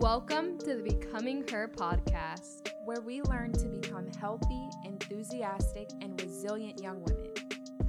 [0.00, 6.82] Welcome to the Becoming Her podcast, where we learn to become healthy, enthusiastic, and resilient
[6.82, 7.34] young women.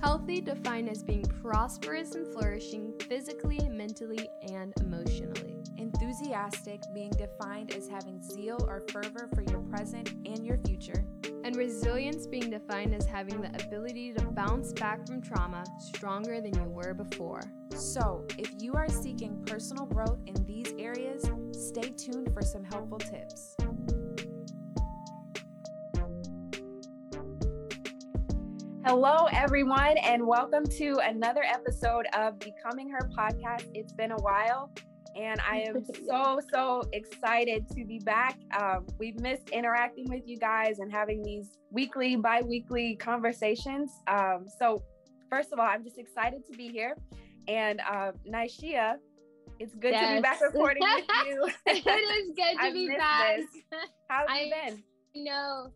[0.04, 5.64] Healthy defined as being prosperous and flourishing physically, mentally, and emotionally.
[5.78, 11.06] Enthusiastic being defined as having zeal or fervor for your present and your future.
[11.46, 16.54] And resilience being defined as having the ability to bounce back from trauma stronger than
[16.56, 17.42] you were before.
[17.74, 21.24] So, if you are seeking personal growth in these areas,
[21.72, 23.56] stay tuned for some helpful tips.
[28.84, 33.70] Hello, everyone, and welcome to another episode of Becoming Her podcast.
[33.74, 34.70] It's been a while,
[35.16, 38.38] and I am so, so excited to be back.
[38.60, 43.92] Um, we've missed interacting with you guys and having these weekly, bi weekly conversations.
[44.08, 44.84] Um, so,
[45.30, 46.98] first of all, I'm just excited to be here.
[47.48, 48.96] And uh, Nishea,
[49.62, 50.10] it's good yes.
[50.10, 51.48] to be back recording with you.
[51.68, 53.38] it is good to be back.
[53.38, 53.46] This.
[54.10, 54.84] How have you been?
[55.16, 55.68] No.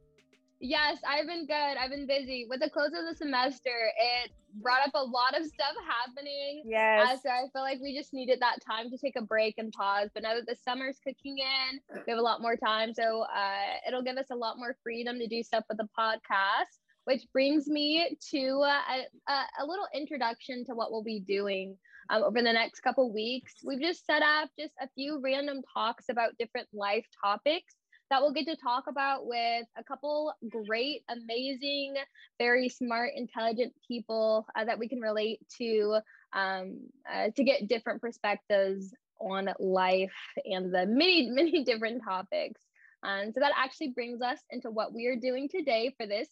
[0.60, 1.54] Yes, I've been good.
[1.54, 2.48] I've been busy.
[2.50, 6.64] With the close of the semester, it brought up a lot of stuff happening.
[6.66, 7.08] Yes.
[7.08, 9.72] Uh, so I feel like we just needed that time to take a break and
[9.72, 10.10] pause.
[10.14, 12.94] But now that the summer's kicking in, we have a lot more time.
[12.94, 16.80] So uh, it'll give us a lot more freedom to do stuff with the podcast,
[17.04, 18.82] which brings me to uh,
[19.30, 21.78] a, a, little introduction to what we'll be doing
[22.10, 23.54] um, over the next couple weeks.
[23.64, 27.76] We've just set up just a few random talks about different life topics
[28.10, 31.96] that we'll get to talk about with a couple great, amazing,
[32.38, 36.00] very smart, intelligent people uh, that we can relate to
[36.34, 36.80] um,
[37.12, 40.14] uh, to get different perspectives on life
[40.46, 42.62] and the many, many different topics.
[43.04, 46.30] And so that actually brings us into what we are doing today for this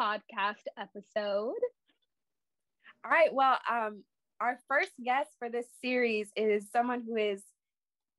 [0.00, 1.54] podcast episode.
[3.04, 3.32] All right.
[3.32, 4.02] Well, um,
[4.44, 7.42] our first guest for this series is someone who is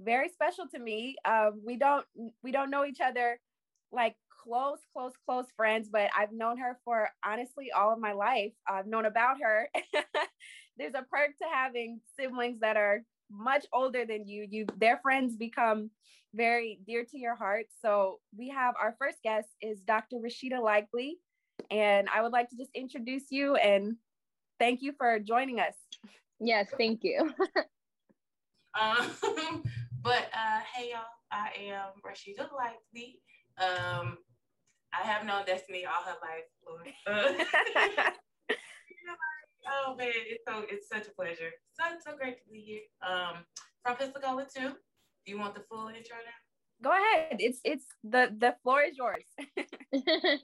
[0.01, 1.15] very special to me.
[1.23, 2.03] Um, we don't
[2.43, 3.39] we don't know each other
[3.91, 8.53] like close, close, close friends, but I've known her for honestly all of my life.
[8.67, 9.69] I've known about her.
[10.77, 14.47] There's a perk to having siblings that are much older than you.
[14.49, 15.91] You their friends become
[16.33, 17.67] very dear to your heart.
[17.83, 20.17] So we have our first guest is Dr.
[20.19, 21.19] Rasheda Likely.
[21.69, 23.95] And I would like to just introduce you and
[24.59, 25.73] thank you for joining us.
[26.39, 27.33] Yes, thank you.
[28.79, 29.11] um,
[30.01, 33.21] but uh, hey y'all, I am Rasheda Likely.
[33.57, 34.17] Um,
[34.93, 36.87] I have known Destiny all her life, Lord.
[37.07, 37.33] Uh,
[39.67, 41.51] oh man, it's so it's such a pleasure.
[41.73, 42.81] So so great to be here.
[43.07, 43.45] Um,
[43.83, 44.73] from Pensacola too.
[45.25, 46.39] Do you want the full intro now?
[46.83, 47.37] Go ahead.
[47.39, 49.25] It's it's the the floor is yours.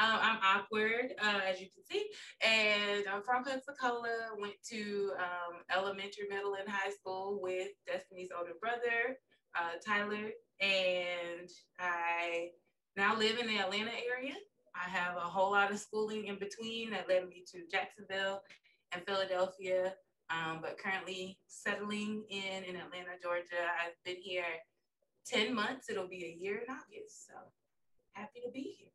[0.00, 2.08] Um, I'm awkward, uh, as you can see,
[2.40, 4.28] and I'm from Pensacola.
[4.38, 9.18] Went to um, elementary, middle, and high school with Destiny's older brother,
[9.58, 11.50] uh, Tyler, and
[11.80, 12.50] I
[12.96, 14.34] now live in the Atlanta area.
[14.72, 18.42] I have a whole lot of schooling in between that led me to Jacksonville
[18.92, 19.94] and Philadelphia,
[20.30, 23.66] um, but currently settling in in Atlanta, Georgia.
[23.84, 24.44] I've been here
[25.26, 25.90] 10 months.
[25.90, 27.26] It'll be a year in August.
[27.26, 27.34] So
[28.12, 28.90] happy to be here.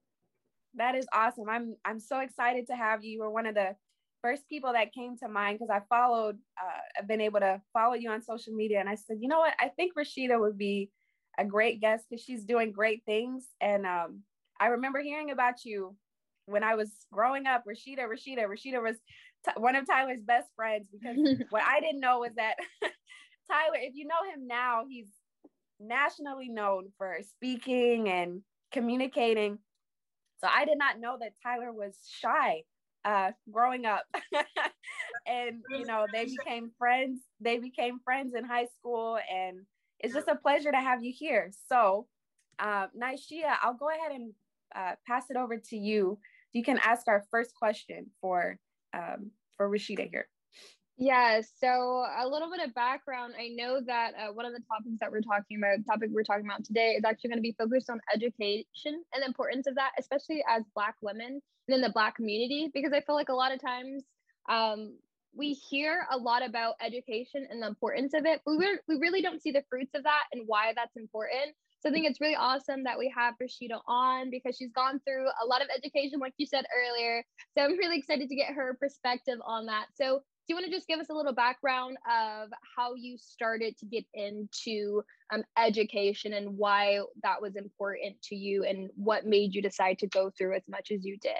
[0.75, 1.49] That is awesome.
[1.49, 3.11] I'm I'm so excited to have you.
[3.11, 3.75] You were one of the
[4.23, 7.93] first people that came to mind because I followed, uh, I've been able to follow
[7.93, 8.79] you on social media.
[8.79, 9.53] And I said, you know what?
[9.59, 10.89] I think Rasheda would be
[11.37, 13.45] a great guest because she's doing great things.
[13.59, 14.21] And um,
[14.59, 15.95] I remember hearing about you
[16.45, 17.63] when I was growing up.
[17.67, 18.95] Rasheda, Rasheda, Rasheda was
[19.45, 21.17] t- one of Tyler's best friends because
[21.49, 22.55] what I didn't know was that
[23.51, 25.09] Tyler, if you know him now, he's
[25.79, 28.41] nationally known for speaking and
[28.71, 29.59] communicating
[30.43, 32.63] so I did not know that Tyler was shy
[33.05, 34.05] uh, growing up.
[35.27, 37.21] and, you know, they became friends.
[37.39, 39.17] They became friends in high school.
[39.33, 39.61] And
[39.99, 41.51] it's just a pleasure to have you here.
[41.69, 42.07] So,
[42.59, 44.33] uh, Nishea, I'll go ahead and
[44.75, 46.19] uh, pass it over to you.
[46.51, 48.59] You can ask our first question for
[48.93, 50.27] um, for Rasheda here.
[50.97, 53.33] Yeah, so a little bit of background.
[53.37, 56.45] I know that uh, one of the topics that we're talking about, topic we're talking
[56.45, 58.65] about today, is actually going to be focused on education
[59.13, 62.93] and the importance of that, especially as Black women and in the Black community, because
[62.93, 64.03] I feel like a lot of times
[64.49, 64.95] um,
[65.35, 69.23] we hear a lot about education and the importance of it, but we, we really
[69.23, 71.55] don't see the fruits of that and why that's important.
[71.81, 75.25] So I think it's really awesome that we have Rasheda on because she's gone through
[75.43, 77.25] a lot of education, like you said earlier.
[77.57, 79.87] So I'm really excited to get her perspective on that.
[79.95, 83.77] So do you want to just give us a little background of how you started
[83.77, 85.01] to get into
[85.33, 90.07] um, education and why that was important to you and what made you decide to
[90.07, 91.31] go through as much as you did?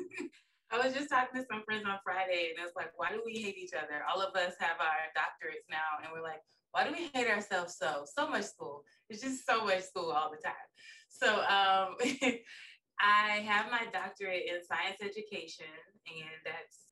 [0.70, 3.22] I was just talking to some friends on Friday, and I was like, why do
[3.24, 4.02] we hate each other?
[4.04, 6.42] All of us have our doctorates now, and we're like,
[6.72, 8.04] why do we hate ourselves so?
[8.04, 8.84] So much school.
[9.08, 10.68] It's just so much school all the time.
[11.08, 11.96] So um,
[13.00, 15.72] I have my doctorate in science education,
[16.04, 16.87] and that's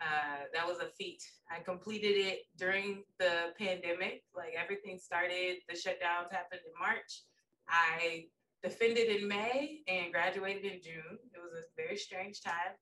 [0.00, 1.22] uh, that was a feat.
[1.50, 4.22] I completed it during the pandemic.
[4.36, 7.22] Like everything started, the shutdowns happened in March.
[7.68, 8.26] I
[8.62, 11.18] defended in May and graduated in June.
[11.34, 12.74] It was a very strange time.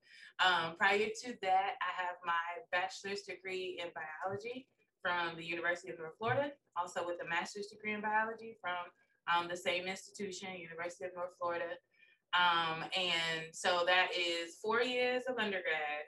[0.45, 2.33] Um, prior to that, I have my
[2.73, 4.67] bachelor's degree in biology
[5.03, 8.91] from the University of North Florida, also with a master's degree in biology from
[9.33, 11.77] um, the same institution, University of North Florida.
[12.35, 16.05] Um, and so that is four years of undergrad,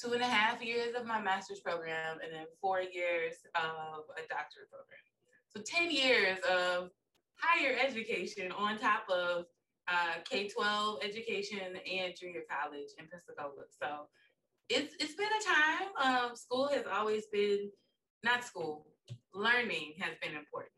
[0.00, 4.22] two and a half years of my master's program, and then four years of a
[4.28, 5.04] doctorate program.
[5.48, 6.90] So 10 years of
[7.38, 9.44] higher education on top of
[9.86, 13.64] uh, K 12 education and junior college in Pensacola.
[13.80, 14.08] So
[14.68, 16.24] it's, it's been a time.
[16.30, 17.70] Um, school has always been,
[18.22, 18.86] not school,
[19.34, 20.72] learning has been important.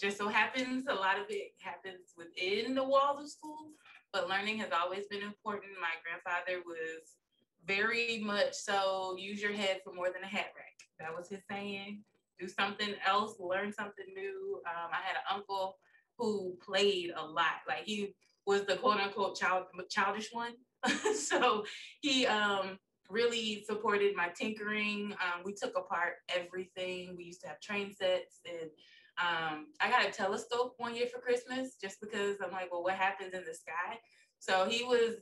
[0.00, 3.72] Just so happens a lot of it happens within the walls of school,
[4.12, 5.72] but learning has always been important.
[5.80, 7.19] My grandfather was
[7.66, 10.74] very much so use your head for more than a hat rack.
[10.98, 12.02] That was his saying.
[12.38, 14.60] Do something else, learn something new.
[14.66, 15.76] Um, I had an uncle
[16.18, 17.60] who played a lot.
[17.68, 18.14] Like he
[18.46, 20.52] was the quote unquote child childish one.
[21.14, 21.64] so
[22.00, 22.78] he um,
[23.10, 25.12] really supported my tinkering.
[25.12, 27.14] Um, we took apart everything.
[27.16, 28.70] We used to have train sets and
[29.20, 32.94] um, I got a telescope one year for Christmas just because I'm like, well, what
[32.94, 33.98] happens in the sky?
[34.38, 35.16] So he was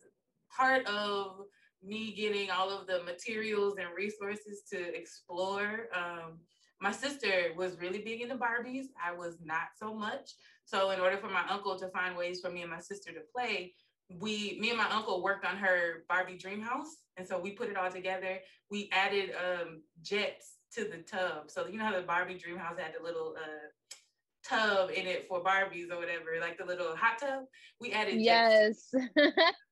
[0.57, 1.41] part of
[1.83, 5.89] me getting all of the materials and resources to explore.
[5.95, 6.39] Um,
[6.81, 8.87] my sister was really big into Barbies.
[9.05, 10.33] I was not so much.
[10.65, 13.21] So in order for my uncle to find ways for me and my sister to
[13.35, 13.75] play,
[14.21, 16.97] we, me and my uncle worked on her Barbie dream house.
[17.17, 18.39] And so we put it all together.
[18.71, 21.51] We added um, jets to the tub.
[21.51, 23.69] So you know how the Barbie dream house had the little uh,
[24.49, 27.45] tub in it for Barbies or whatever, like the little hot tub.
[27.81, 28.91] We added jets.
[28.95, 28.95] yes.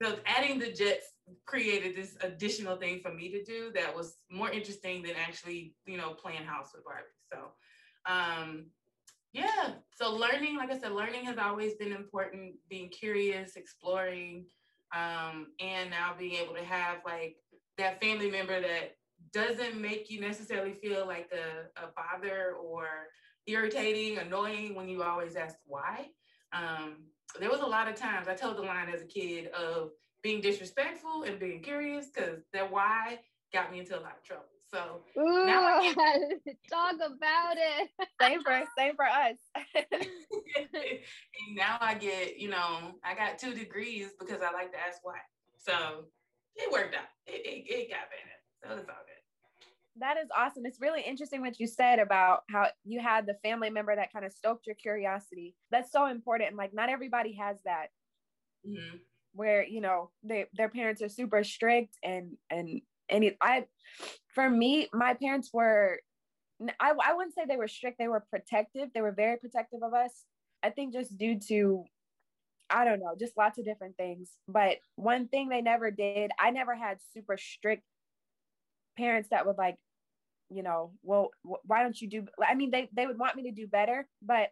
[0.00, 1.06] so adding the jets
[1.46, 5.96] created this additional thing for me to do that was more interesting than actually, you
[5.96, 7.04] know, playing house with Barbie.
[7.32, 7.38] So
[8.04, 8.66] um
[9.32, 14.44] yeah so learning like i said learning has always been important being curious exploring
[14.94, 17.36] um, and now being able to have like
[17.78, 18.96] that family member that
[19.32, 22.86] doesn't make you necessarily feel like a, a bother or
[23.46, 26.08] irritating annoying when you always ask why
[26.52, 26.96] um,
[27.40, 29.90] there was a lot of times i told the line as a kid of
[30.22, 33.18] being disrespectful and being curious because that why
[33.52, 37.90] got me into a lot of trouble so Ooh, now I get, talk about it.
[38.20, 39.36] same for same for us.
[40.56, 44.98] and now I get, you know, I got two degrees because I like to ask
[45.02, 45.18] why.
[45.58, 46.06] So
[46.56, 47.04] it worked out.
[47.26, 48.74] It, it, it got better.
[48.74, 49.11] So it's all good.
[49.98, 50.64] That is awesome.
[50.64, 54.24] It's really interesting what you said about how you had the family member that kind
[54.24, 55.54] of stoked your curiosity.
[55.70, 56.48] That's so important.
[56.48, 57.88] And like, not everybody has that.
[58.66, 58.96] Mm-hmm.
[59.34, 63.64] Where you know they their parents are super strict and and and it, I
[64.34, 66.00] for me, my parents were,
[66.80, 68.88] I, I wouldn't say they were strict, they were protective.
[68.94, 70.24] They were very protective of us.
[70.62, 71.84] I think just due to,
[72.70, 74.30] I don't know, just lots of different things.
[74.48, 77.82] But one thing they never did, I never had super strict
[78.96, 79.76] parents that would like,
[80.50, 81.30] you know, well,
[81.64, 82.26] why don't you do?
[82.46, 84.48] I mean, they they would want me to do better, but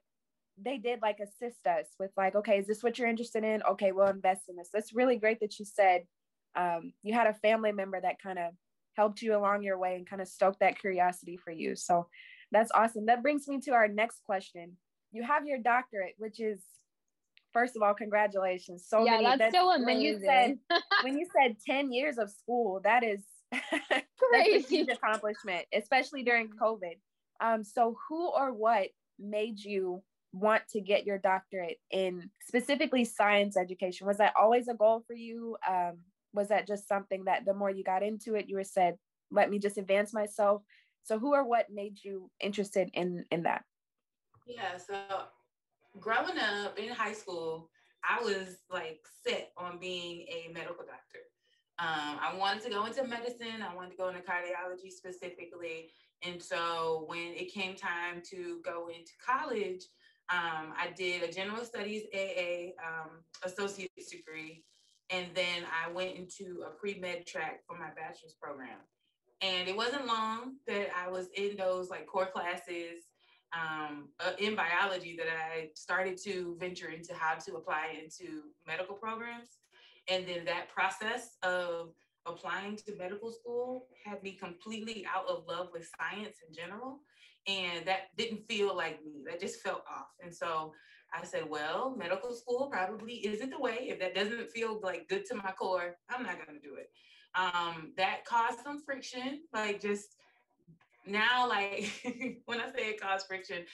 [0.63, 3.63] they did like assist us with like, okay, is this what you're interested in?
[3.63, 4.69] Okay, we'll invest in this.
[4.73, 6.03] That's really great that you said
[6.57, 8.53] um, you had a family member that kind of
[8.95, 11.77] helped you along your way and kind of stoked that curiosity for you.
[11.77, 12.09] So
[12.53, 13.07] that's awesome.
[13.07, 14.77] That brings me to our next question.
[15.13, 16.61] You have your doctorate, which is
[17.53, 18.85] first of all, congratulations.
[18.87, 19.87] So yeah, many, that's, that's so amazing.
[19.87, 20.59] When you said
[21.03, 23.21] when you said 10 years of school, that is
[23.53, 23.63] crazy
[24.33, 26.99] that's a huge accomplishment, especially during COVID.
[27.41, 28.89] Um, so who or what
[29.19, 30.03] made you
[30.33, 34.07] want to get your doctorate in specifically science education?
[34.07, 35.57] Was that always a goal for you?
[35.69, 35.99] Um,
[36.33, 38.97] was that just something that the more you got into it you were said
[39.31, 40.63] let me just advance myself
[41.03, 43.65] so who or what made you interested in in that
[44.47, 44.97] yeah so
[45.99, 47.71] growing up in high school
[48.09, 51.21] i was like set on being a medical doctor
[51.81, 55.91] um, i wanted to go into medicine i wanted to go into cardiology specifically
[56.23, 59.85] and so when it came time to go into college
[60.33, 63.11] um, i did a general studies aa um,
[63.45, 64.63] associate's degree
[65.11, 68.79] and then I went into a pre med track for my bachelor's program.
[69.43, 73.05] And it wasn't long that I was in those like core classes
[73.53, 78.95] um, uh, in biology that I started to venture into how to apply into medical
[78.95, 79.49] programs.
[80.11, 81.91] And then that process of
[82.27, 86.99] applying to medical school had me completely out of love with science in general.
[87.47, 89.23] And that didn't feel like me.
[89.27, 90.09] That just felt off.
[90.23, 90.75] And so
[91.15, 93.89] I said, well, medical school probably isn't the way.
[93.89, 96.91] If that doesn't feel like good to my core, I'm not going to do it.
[97.35, 100.17] Um, that caused some friction, like just
[101.07, 101.89] now, like
[102.47, 103.65] when I say it caused friction,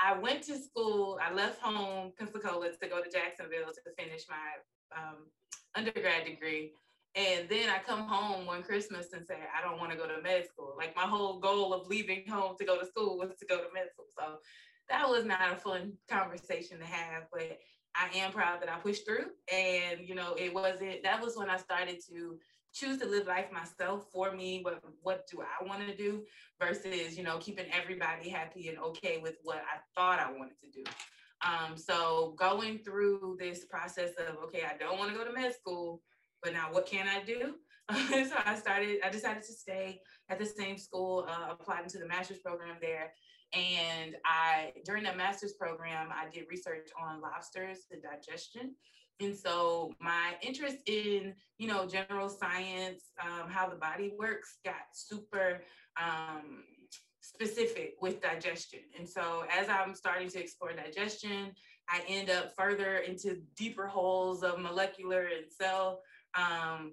[0.00, 4.96] I went to school, I left home, Pensacola, to go to Jacksonville to finish my
[5.00, 5.26] um,
[5.74, 6.72] undergrad degree.
[7.16, 10.20] And then I come home one Christmas and say, I don't want to go to
[10.20, 10.74] med school.
[10.76, 13.72] Like my whole goal of leaving home to go to school was to go to
[13.72, 14.06] med school.
[14.18, 14.38] So
[14.90, 17.58] that was not a fun conversation to have, but
[17.94, 19.26] I am proud that I pushed through.
[19.52, 22.38] And, you know, it wasn't, that was when I started to
[22.72, 24.60] choose to live life myself for me.
[24.62, 26.24] What, what do I want to do
[26.60, 30.70] versus, you know, keeping everybody happy and okay with what I thought I wanted to
[30.70, 30.84] do.
[31.42, 35.54] Um, so going through this process of, okay, I don't want to go to med
[35.54, 36.02] school,
[36.42, 37.54] but now what can I do?
[38.28, 40.00] so I started, I decided to stay
[40.30, 43.12] at the same school, uh, applied into the master's program there.
[43.52, 48.74] And I, during that master's program, I did research on lobsters and digestion.
[49.20, 54.74] And so my interest in, you know, general science, um, how the body works got
[54.92, 55.62] super
[56.00, 56.64] um,
[57.34, 58.80] specific with digestion.
[58.98, 61.52] And so as I'm starting to explore digestion,
[61.88, 66.00] I end up further into deeper holes of molecular and cell
[66.38, 66.92] um,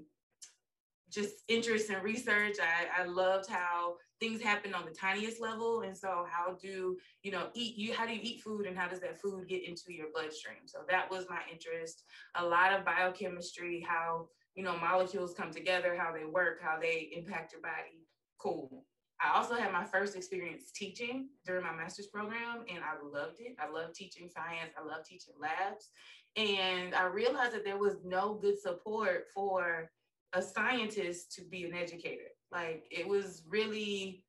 [1.11, 2.55] just interest in research.
[2.61, 5.81] I, I loved how things happen on the tiniest level.
[5.81, 8.87] And so how do, you know, eat you, how do you eat food and how
[8.87, 10.65] does that food get into your bloodstream?
[10.65, 12.03] So that was my interest.
[12.35, 17.11] A lot of biochemistry, how, you know, molecules come together, how they work, how they
[17.15, 18.05] impact your body.
[18.39, 18.85] Cool.
[19.21, 23.55] I also had my first experience teaching during my master's program, and I loved it.
[23.59, 24.73] I love teaching science.
[24.77, 25.89] I love teaching labs.
[26.35, 29.91] And I realized that there was no good support for
[30.33, 32.31] a scientist to be an educator.
[32.51, 34.23] Like it was really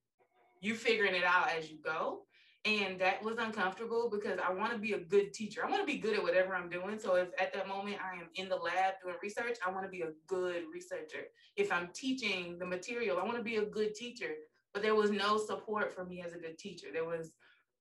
[0.60, 2.22] you figuring it out as you go.
[2.64, 5.64] And that was uncomfortable because I want to be a good teacher.
[5.64, 6.96] I want to be good at whatever I'm doing.
[7.00, 9.90] So if at that moment I am in the lab doing research, I want to
[9.90, 11.24] be a good researcher.
[11.56, 14.30] If I'm teaching the material, I want to be a good teacher.
[14.72, 16.88] But there was no support for me as a good teacher.
[16.92, 17.32] There was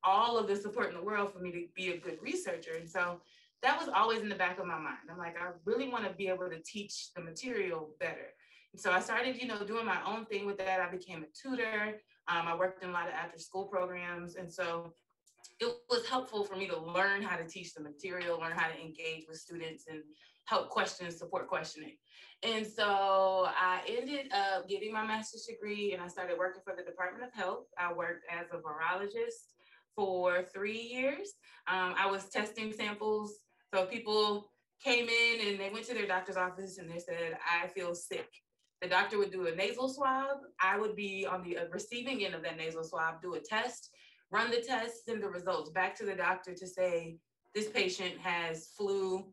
[0.04, 2.76] all of the support in the world for me to be a good researcher.
[2.80, 3.22] And so
[3.62, 4.98] that was always in the back of my mind.
[5.10, 8.34] I'm like, I really want to be able to teach the material better.
[8.74, 10.80] And so I started, you know, doing my own thing with that.
[10.80, 12.00] I became a tutor.
[12.28, 14.36] Um, I worked in a lot of after school programs.
[14.36, 14.94] And so
[15.60, 18.80] it was helpful for me to learn how to teach the material, learn how to
[18.80, 20.02] engage with students and
[20.46, 21.96] help question, and support questioning.
[22.44, 26.84] And so I ended up getting my master's degree and I started working for the
[26.84, 27.66] Department of Health.
[27.78, 29.54] I worked as a virologist
[29.96, 31.34] for three years.
[31.68, 33.36] Um, I was testing samples
[33.74, 34.52] so people
[34.84, 38.28] came in and they went to their doctor's office and they said, I feel sick.
[38.82, 40.38] The doctor would do a nasal swab.
[40.60, 43.90] I would be on the uh, receiving end of that nasal swab, do a test,
[44.32, 47.18] run the test, send the results back to the doctor to say,
[47.54, 49.32] this patient has flu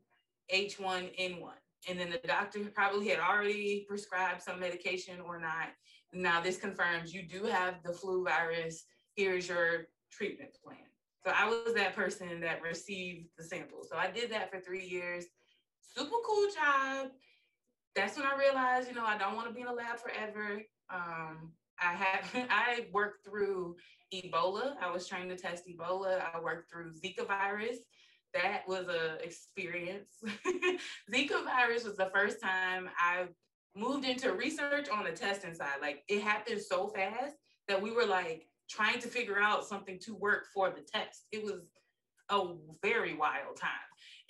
[0.54, 1.52] H1N1.
[1.88, 5.68] And then the doctor probably had already prescribed some medication or not.
[6.12, 8.84] Now, this confirms you do have the flu virus.
[9.14, 10.78] Here's your treatment plan.
[11.24, 13.84] So I was that person that received the sample.
[13.88, 15.26] So I did that for three years.
[15.80, 17.10] Super cool job.
[17.94, 20.62] That's when I realized, you know, I don't want to be in a lab forever.
[20.90, 23.76] Um, I have I worked through
[24.14, 24.74] Ebola.
[24.80, 26.22] I was trained to test Ebola.
[26.34, 27.78] I worked through Zika virus.
[28.34, 30.10] That was a experience.
[31.12, 33.26] Zika virus was the first time I
[33.74, 35.80] moved into research on the testing side.
[35.80, 37.36] Like it happened so fast
[37.68, 41.26] that we were like, trying to figure out something to work for the test.
[41.32, 41.62] It was
[42.30, 43.70] a very wild time.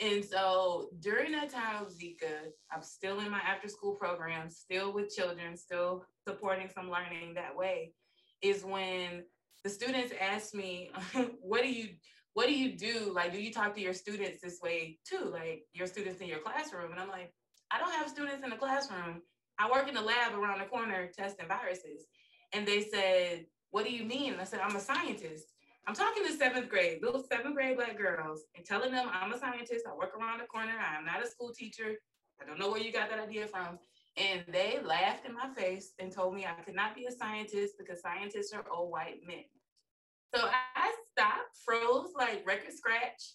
[0.01, 4.93] And so during that time of Zika, I'm still in my after school program, still
[4.93, 7.93] with children, still supporting some learning that way,
[8.41, 9.25] is when
[9.65, 10.91] the students asked me,
[11.41, 11.89] what do you
[12.35, 13.13] what do you do?
[13.13, 15.31] Like, do you talk to your students this way too?
[15.33, 16.93] Like your students in your classroom?
[16.93, 17.33] And I'm like,
[17.71, 19.23] I don't have students in the classroom.
[19.59, 22.07] I work in the lab around the corner testing viruses.
[22.53, 24.37] And they said, what do you mean?
[24.41, 25.47] I said, I'm a scientist.
[25.87, 29.39] I'm talking to seventh grade, little seventh grade black girls, and telling them I'm a
[29.39, 29.87] scientist.
[29.91, 30.75] I work around the corner.
[30.79, 31.95] I'm not a school teacher.
[32.41, 33.79] I don't know where you got that idea from.
[34.17, 37.75] And they laughed in my face and told me I could not be a scientist
[37.79, 39.45] because scientists are old white men.
[40.35, 40.43] So
[40.77, 43.35] I stopped, froze, like record scratch,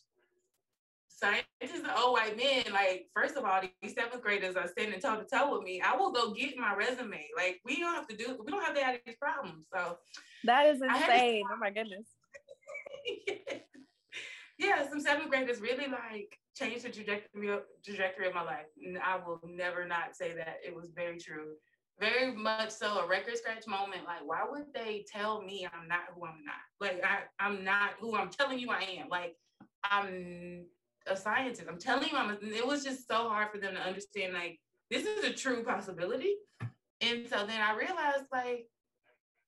[1.07, 2.63] scientists are old white men.
[2.71, 5.81] Like, first of all, these seventh graders are standing toe to toe with me.
[5.81, 7.27] I will go get my resume.
[7.35, 9.65] Like, we don't have to do, we don't have to have these problems.
[9.73, 9.97] So
[10.45, 11.43] that is insane.
[11.51, 12.07] Oh my goodness.
[14.59, 17.49] yeah, some seventh graders really like changed the trajectory
[17.83, 18.67] trajectory of my life.
[18.83, 20.57] And I will never not say that.
[20.65, 21.53] It was very true.
[21.99, 24.05] Very much so a record scratch moment.
[24.05, 26.55] Like, why would they tell me I'm not who I'm not?
[26.79, 29.09] Like, I, I'm not who I'm telling you I am.
[29.09, 29.35] Like,
[29.83, 30.65] I'm
[31.07, 31.67] a scientist.
[31.69, 32.31] I'm telling you, I'm.
[32.31, 34.33] A, it was just so hard for them to understand.
[34.33, 34.59] Like,
[34.89, 36.35] this is a true possibility.
[37.01, 38.67] And so then I realized, like,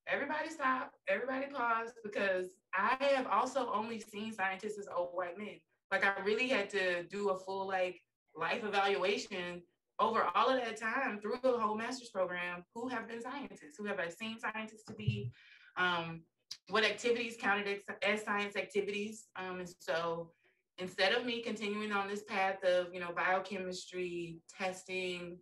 [0.07, 5.59] everybody stop, everybody pause, because I have also only seen scientists as old white men.
[5.91, 8.01] Like, I really had to do a full like
[8.37, 9.61] life evaluation
[9.99, 13.85] over all of that time through the whole master's program who have been scientists, who
[13.85, 15.31] have I seen scientists to be,
[15.77, 16.21] um,
[16.69, 19.25] what activities counted as, science activities.
[19.35, 20.31] Um, and so
[20.77, 25.37] instead of me continuing on this path of, you know, biochemistry, testing,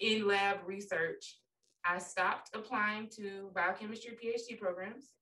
[0.00, 1.38] in lab research,
[1.84, 5.12] I stopped applying to biochemistry PhD programs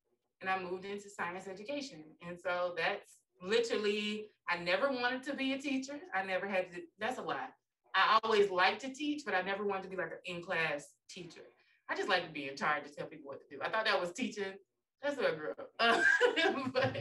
[0.40, 2.04] and I moved into science education.
[2.26, 5.98] And so that's literally, I never wanted to be a teacher.
[6.14, 7.48] I never had to, that's a lie.
[7.96, 10.86] I always liked to teach, but I never wanted to be like an in class
[11.08, 11.40] teacher.
[11.88, 13.62] I just like to be in charge to tell people what to do.
[13.62, 14.52] I thought that was teaching.
[15.02, 16.02] That's what I grew up.
[16.72, 16.96] But,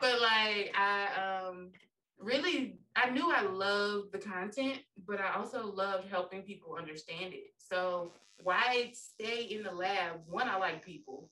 [0.00, 1.70] but like I um
[2.18, 7.52] really I knew I loved the content, but I also loved helping people understand it.
[7.56, 10.20] So why stay in the lab?
[10.26, 11.30] One, I like people.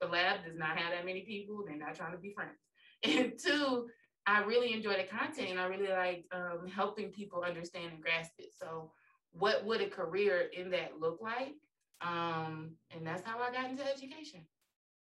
[0.00, 1.64] The lab does not have that many people.
[1.66, 2.58] They're not trying to be friends.
[3.02, 3.88] And two,
[4.26, 8.32] I really enjoy the content and I really like um, helping people understand and grasp
[8.38, 8.52] it.
[8.58, 8.92] So,
[9.32, 11.54] what would a career in that look like?
[12.00, 14.40] Um, and that's how I got into education.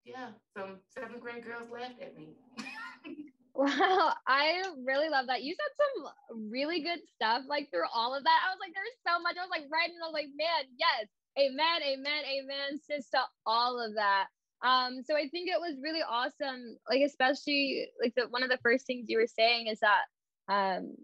[0.06, 2.36] Yeah, some seventh grade girls laughed at me.
[3.54, 5.44] wow, I really love that.
[5.44, 8.40] You said some really good stuff like through all of that.
[8.46, 9.36] I was like, there's so much.
[9.38, 11.08] I was like writing, I was like, man, yes,
[11.38, 14.28] amen, amen, amen, sis to all of that.
[14.62, 18.60] Um, so I think it was really awesome, like especially like the one of the
[18.62, 20.04] first things you were saying is that
[20.54, 20.96] um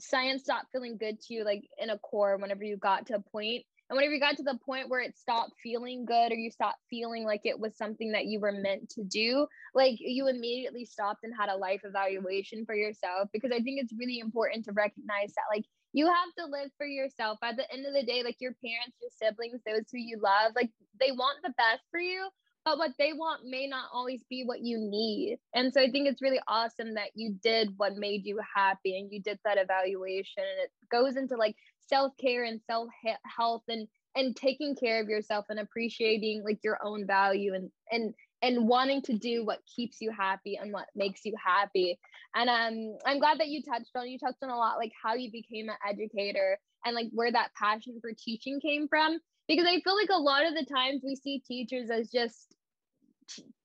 [0.00, 3.20] science stopped feeling good to you like in a core whenever you got to a
[3.20, 6.52] point and whenever you got to the point where it stopped feeling good or you
[6.52, 10.84] stopped feeling like it was something that you were meant to do, like you immediately
[10.84, 13.28] stopped and had a life evaluation for yourself.
[13.32, 16.86] Because I think it's really important to recognize that, like, you have to live for
[16.86, 17.40] yourself.
[17.42, 20.52] At the end of the day, like your parents, your siblings, those who you love,
[20.54, 22.28] like they want the best for you
[22.64, 25.38] but what they want may not always be what you need.
[25.54, 29.10] And so I think it's really awesome that you did what made you happy and
[29.10, 30.42] you did that evaluation.
[30.42, 31.56] And it goes into like
[31.88, 32.88] self care and self
[33.24, 38.14] health and and taking care of yourself and appreciating like your own value and and
[38.42, 41.98] and wanting to do what keeps you happy and what makes you happy.
[42.34, 45.14] And um, I'm glad that you touched on you touched on a lot like how
[45.14, 49.18] you became an educator and like where that passion for teaching came from
[49.50, 52.54] because I feel like a lot of the times we see teachers as just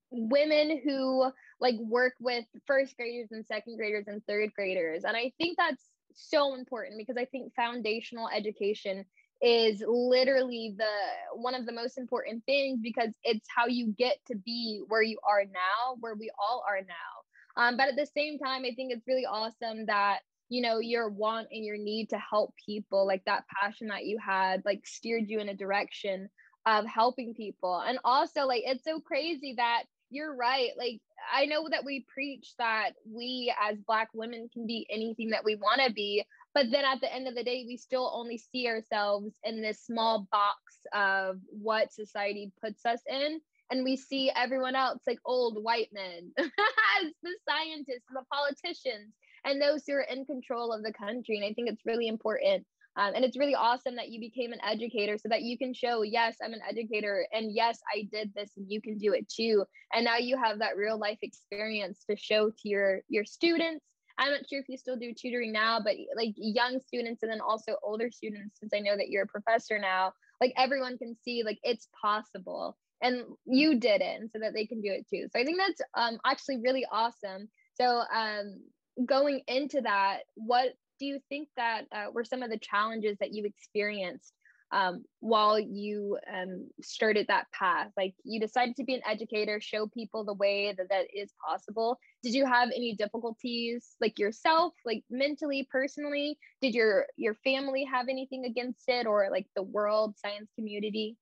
[0.09, 5.03] women who like work with first graders and second graders and third graders.
[5.03, 5.83] And I think that's
[6.15, 9.05] so important because I think foundational education
[9.43, 10.89] is literally the
[11.35, 15.19] one of the most important things because it's how you get to be where you
[15.29, 17.63] are now, where we all are now.
[17.63, 21.09] Um, but at the same time, I think it's really awesome that you know your
[21.09, 25.27] want and your need to help people like that passion that you had like steered
[25.27, 26.29] you in a direction
[26.65, 27.79] of helping people.
[27.85, 31.01] And also like it's so crazy that you're right like
[31.33, 35.55] i know that we preach that we as black women can be anything that we
[35.55, 38.67] want to be but then at the end of the day we still only see
[38.67, 40.59] ourselves in this small box
[40.93, 46.31] of what society puts us in and we see everyone else like old white men
[46.37, 49.11] as the scientists the politicians
[49.45, 51.37] and those who are in control of the country.
[51.37, 52.65] And I think it's really important.
[52.97, 56.01] Um, and it's really awesome that you became an educator so that you can show,
[56.01, 59.65] yes, I'm an educator, and yes, I did this, and you can do it too.
[59.93, 63.85] And now you have that real life experience to show to your your students.
[64.17, 67.41] I'm not sure if you still do tutoring now, but like young students and then
[67.41, 71.43] also older students, since I know that you're a professor now, like everyone can see
[71.43, 75.27] like it's possible and you did it and so that they can do it too.
[75.31, 77.49] So I think that's um, actually really awesome.
[77.73, 78.61] So um,
[79.03, 83.33] going into that, what do you think that uh, were some of the challenges that
[83.33, 84.33] you experienced
[84.71, 87.91] um, while you um, started that path?
[87.97, 91.97] Like you decided to be an educator, show people the way that that is possible.
[92.23, 96.37] Did you have any difficulties, like yourself, like mentally, personally?
[96.61, 101.17] Did your your family have anything against it, or like the world science community?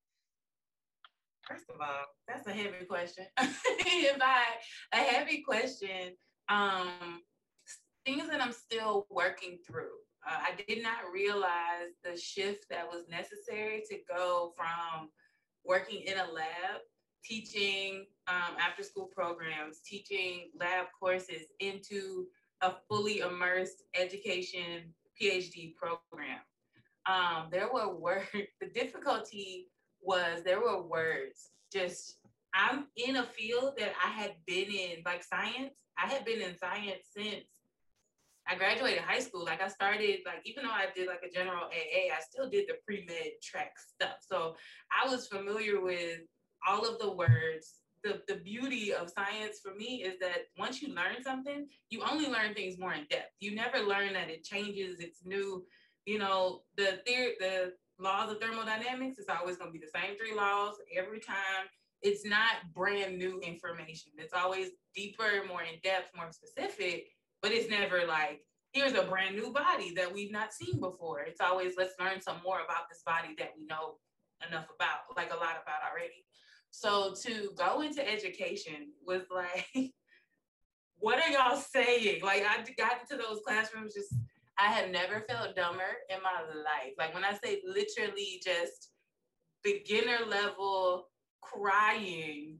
[1.47, 3.25] First of all, that's a heavy question.
[3.37, 4.43] if I
[4.93, 6.15] a heavy question,
[6.47, 7.21] um,
[8.05, 9.95] things that I'm still working through.
[10.27, 15.09] Uh, I did not realize the shift that was necessary to go from
[15.65, 16.81] working in a lab,
[17.23, 22.27] teaching um, after school programs, teaching lab courses into
[22.61, 26.39] a fully immersed education PhD program.
[27.05, 28.27] um, there were words.
[28.61, 29.69] The difficulty
[30.01, 31.51] was there were words.
[31.71, 32.17] Just
[32.53, 35.73] I'm in a field that I had been in, like science.
[35.97, 37.45] I had been in science since
[38.47, 39.45] I graduated high school.
[39.45, 42.67] Like I started, like even though I did like a general AA, I still did
[42.67, 44.17] the pre med track stuff.
[44.29, 44.55] So
[44.91, 46.19] I was familiar with
[46.67, 47.75] all of the words.
[48.03, 52.27] The, the beauty of science for me is that once you learn something, you only
[52.27, 53.31] learn things more in depth.
[53.39, 55.65] You never learn that it changes, it's new.
[56.05, 60.17] You know, the theory, the laws of thermodynamics is always going to be the same
[60.17, 61.67] three laws every time.
[62.01, 64.11] It's not brand new information.
[64.17, 67.05] It's always deeper, more in depth, more specific
[67.43, 71.21] but it's never like here's a brand new body that we've not seen before.
[71.21, 73.97] It's always let's learn some more about this body that we know
[74.47, 76.25] enough about, like a lot about already.
[76.71, 79.67] So to go into education was like,
[80.97, 82.23] what are y'all saying?
[82.23, 84.15] Like I got into those classrooms just
[84.57, 86.93] I have never felt dumber in my life.
[86.97, 88.89] Like when I say literally just
[89.63, 91.09] beginner level
[91.41, 92.59] crying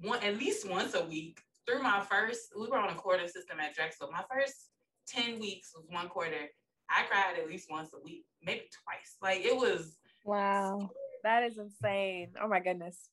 [0.00, 3.60] one at least once a week through my first, we were on a quarter system
[3.60, 4.10] at Drexel.
[4.10, 4.70] My first
[5.08, 6.48] 10 weeks was one quarter.
[6.90, 9.16] I cried at least once a week, maybe twice.
[9.22, 10.90] Like it was wow.
[11.22, 12.32] That is insane.
[12.42, 13.08] Oh my goodness.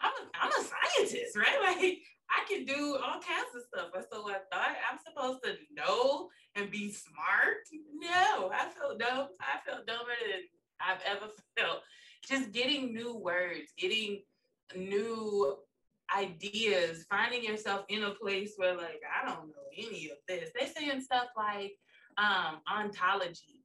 [0.00, 1.46] I'm a, I'm a scientist, right?
[1.62, 1.98] Like
[2.30, 3.90] I can do all kinds of stuff.
[4.10, 7.56] So I thought I'm supposed to know and be smart.
[7.98, 9.28] No, I felt dumb.
[9.40, 10.42] I felt dumber than
[10.80, 11.80] I've ever felt.
[12.26, 14.22] Just getting new words, getting
[14.76, 15.56] new
[16.16, 20.50] ideas, finding yourself in a place where like I don't know any of this.
[20.54, 21.72] They're saying stuff like
[22.18, 23.64] um ontology.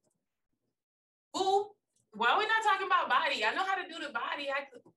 [1.38, 1.68] Ooh,
[2.14, 3.44] why are we not talking about body?
[3.44, 4.48] I know how to do the body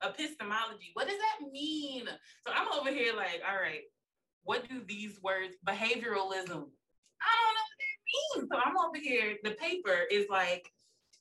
[0.03, 0.91] epistemology.
[0.95, 2.05] What does that mean?
[2.47, 3.83] So I'm over here like, all right,
[4.45, 6.63] what do these words, behavioralism?
[7.21, 8.49] I don't know what that means.
[8.51, 10.71] So I'm over here, the paper is like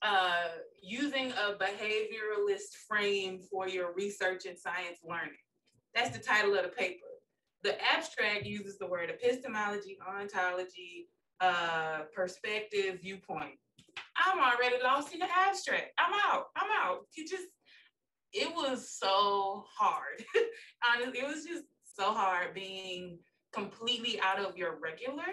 [0.04, 0.50] uh,
[0.84, 5.34] using a behavioralist frame for your research and science learning.
[5.96, 7.06] That's the title of the paper.
[7.64, 11.08] The abstract uses the word epistemology, ontology,
[11.42, 13.56] uh, perspective, viewpoint.
[14.16, 15.92] I'm already lost in the abstract.
[15.98, 16.46] I'm out.
[16.56, 17.02] I'm out.
[17.16, 17.48] You just,
[18.34, 20.24] it was so hard.
[20.88, 21.64] Honestly, it was just
[21.96, 23.20] so hard being
[23.54, 25.24] completely out of your regular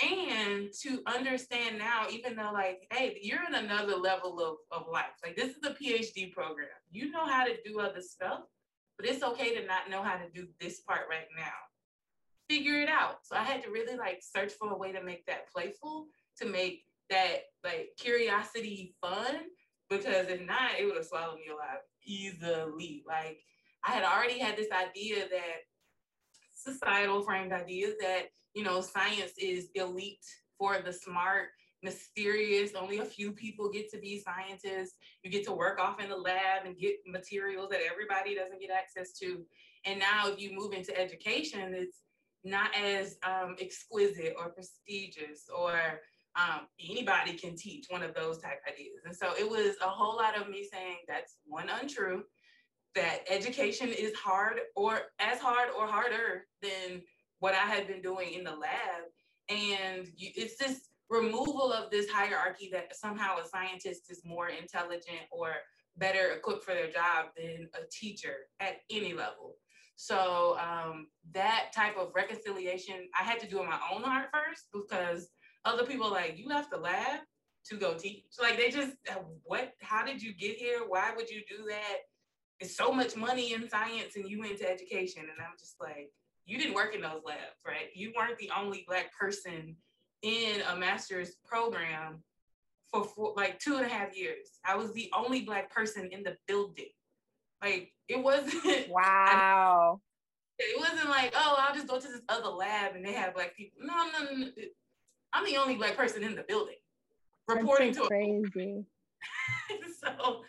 [0.00, 5.06] and to understand now, even though like, hey, you're in another level of, of life.
[5.24, 6.68] Like this is a PhD program.
[6.90, 8.42] You know how to do other stuff
[8.98, 11.52] but it's okay to not know how to do this part right now.
[12.48, 13.18] Figure it out.
[13.22, 16.06] So I had to really like search for a way to make that playful,
[16.38, 19.36] to make that like curiosity fun,
[19.88, 23.04] because if not, it would have swallowed me alive easily.
[23.06, 23.38] Like
[23.84, 25.62] I had already had this idea that
[26.54, 30.24] societal framed ideas that, you know, science is elite
[30.58, 31.50] for the smart
[31.82, 32.74] mysterious.
[32.74, 34.96] Only a few people get to be scientists.
[35.22, 38.70] You get to work off in the lab and get materials that everybody doesn't get
[38.70, 39.44] access to.
[39.84, 42.02] And now, if you move into education, it's
[42.44, 46.00] not as um, exquisite or prestigious or
[46.36, 49.00] um, anybody can teach one of those type ideas.
[49.04, 52.22] And so it was a whole lot of me saying that's one untrue,
[52.94, 57.02] that education is hard or as hard or harder than
[57.40, 59.04] what I had been doing in the lab.
[59.48, 65.22] And you, it's just removal of this hierarchy that somehow a scientist is more intelligent
[65.30, 65.54] or
[65.96, 69.56] better equipped for their job than a teacher at any level.
[69.96, 74.66] So um, that type of reconciliation, I had to do in my own heart first
[74.72, 75.28] because
[75.64, 77.20] other people like you left the lab
[77.68, 78.24] to go teach.
[78.40, 78.92] Like they just
[79.42, 79.72] what?
[79.80, 80.80] How did you get here?
[80.86, 81.96] Why would you do that?
[82.60, 86.10] It's so much money in science, and you went to education, and I'm just like,
[86.44, 87.88] you didn't work in those labs, right?
[87.94, 89.76] You weren't the only black person
[90.22, 92.22] in a master's program
[92.90, 94.58] for four, like two and a half years.
[94.64, 96.90] I was the only black person in the building.
[97.62, 100.00] Like it wasn't wow.
[100.60, 103.34] I, it wasn't like, oh, I'll just go to this other lab and they have
[103.34, 103.78] black people.
[103.82, 104.48] No, no, no.
[105.32, 106.74] I'm the only black person in the building.
[107.46, 108.84] Reporting so to crazy.
[110.02, 110.42] so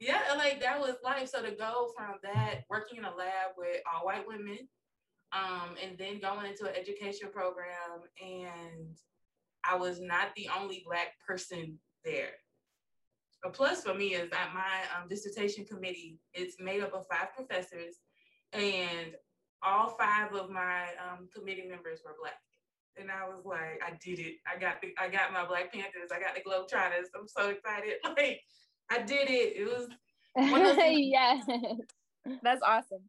[0.00, 1.28] yeah, like that was life.
[1.28, 4.68] So to go from that, working in a lab with all white women
[5.32, 8.96] um, and then going into an education program, and
[9.64, 12.32] I was not the only Black person there.
[13.44, 17.34] A plus for me is that my um, dissertation committee is made up of five
[17.34, 17.96] professors,
[18.52, 19.14] and
[19.62, 22.34] all five of my um, committee members were Black.
[22.98, 24.34] And I was like, I did it.
[24.46, 26.10] I got the, I got my Black Panthers.
[26.14, 27.08] I got the Globetrotters.
[27.18, 27.94] I'm so excited.
[28.16, 28.40] Like,
[28.90, 29.56] I did it.
[29.56, 29.88] It was
[30.36, 31.44] yes.
[32.42, 33.02] That's awesome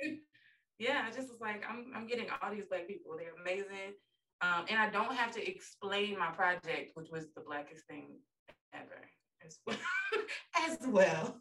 [0.78, 3.16] yeah, I just was like, I'm, I'm getting all these black people.
[3.16, 3.94] They're amazing.
[4.40, 8.18] Um, and I don't have to explain my project, which was the blackest thing
[8.74, 9.08] ever.
[9.46, 9.76] as well.
[10.68, 11.40] as well.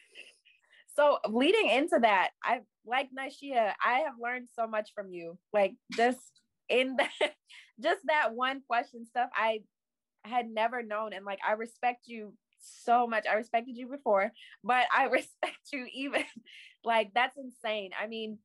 [0.96, 5.38] so leading into that, I like Nishea, I have learned so much from you.
[5.52, 7.32] Like just in that,
[7.80, 9.60] just that one question stuff I
[10.24, 11.12] had never known.
[11.12, 13.26] And like I respect you so much.
[13.26, 16.24] I respected you before, but I respect you even
[16.84, 17.90] like that's insane.
[18.00, 18.38] I mean,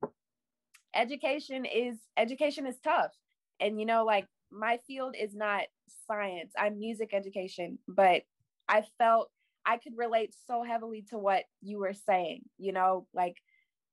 [0.93, 3.11] education is education is tough.
[3.59, 5.63] And you know, like my field is not
[6.07, 6.53] science.
[6.57, 8.23] I'm music education, but
[8.67, 9.29] I felt
[9.65, 13.37] I could relate so heavily to what you were saying, you know, like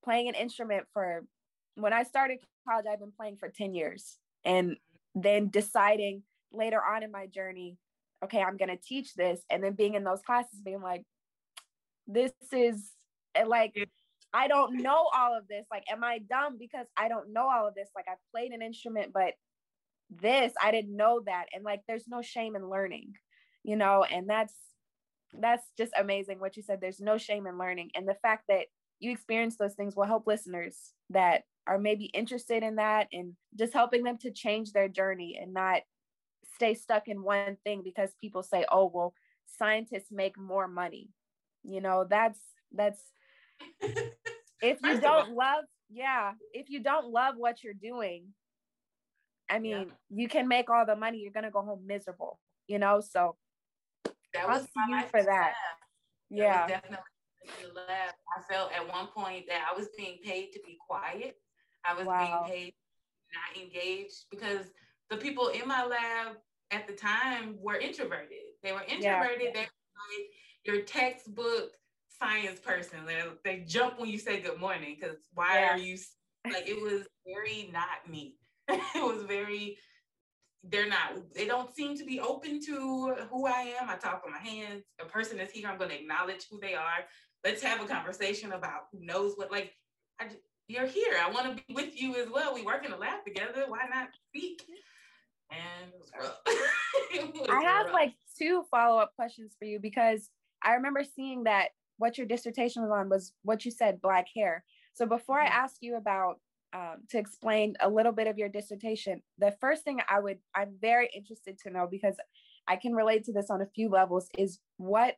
[0.05, 1.25] playing an instrument for
[1.75, 4.19] when I started college, I've been playing for 10 years.
[4.45, 4.77] And
[5.15, 7.77] then deciding later on in my journey,
[8.25, 9.41] okay, I'm going to teach this.
[9.51, 11.05] And then being in those classes, being like,
[12.07, 12.91] this is
[13.35, 13.75] eh, like,
[14.35, 15.67] I don't know all of this.
[15.71, 17.91] Like, am I dumb because I don't know all of this?
[17.95, 19.35] Like, I've played an instrument, but
[20.11, 21.47] this, I didn't know that.
[21.55, 23.15] And like, there's no shame in learning,
[23.63, 24.55] you know, and that's,
[25.39, 26.81] that's just amazing what you said.
[26.81, 27.91] There's no shame in learning.
[27.95, 28.67] And the fact that
[29.01, 33.73] you experience those things will help listeners that are maybe interested in that and just
[33.73, 35.83] helping them to change their journey and not
[36.55, 39.15] stay stuck in one thing because people say, oh, well,
[39.59, 41.09] scientists make more money.
[41.63, 42.39] You know, that's,
[42.73, 43.01] that's,
[44.63, 48.29] if you don't love, yeah, if you don't love what you're doing,
[49.51, 49.85] I mean, yeah.
[50.11, 53.01] you can make all the money, you're going to go home miserable, you know?
[53.01, 53.37] So
[54.33, 55.53] that was you for that.
[56.31, 56.67] Yeah.
[56.67, 57.05] definitely.
[57.61, 61.37] I felt at one point that I was being paid to be quiet.
[61.85, 62.45] I was wow.
[62.47, 62.75] being paid
[63.35, 64.67] not engaged because
[65.11, 66.37] the people in my lab
[66.71, 68.39] at the time were introverted.
[68.63, 69.41] They were introverted.
[69.43, 69.53] Yeah.
[69.53, 70.29] They were like
[70.65, 71.73] your textbook
[72.23, 73.01] science person.
[73.07, 75.73] They, they jump when you say good morning because why yeah.
[75.73, 75.99] are you
[76.45, 78.37] like it was very not me.
[78.69, 79.77] it was very
[80.65, 83.89] they're not they don't seem to be open to who I am.
[83.89, 84.85] I talk with my hands.
[85.01, 87.05] A person is here, I'm going to acknowledge who they are.
[87.45, 89.73] Let's have a conversation about who knows what like
[90.21, 90.27] I,
[90.69, 91.17] you're here.
[91.23, 92.55] I want to be with you as well.
[92.55, 93.65] We work in the lab together.
[93.67, 94.63] Why not speak?
[95.51, 95.93] And
[97.51, 97.93] I have rough.
[97.93, 100.31] like two follow-up questions for you because
[100.63, 101.71] I remember seeing that
[102.03, 104.65] what your dissertation was on was what you said, black hair.
[104.93, 106.41] So before I ask you about
[106.75, 110.75] um, to explain a little bit of your dissertation, the first thing I would I'm
[110.81, 112.17] very interested to know because
[112.67, 115.15] I can relate to this on a few levels is what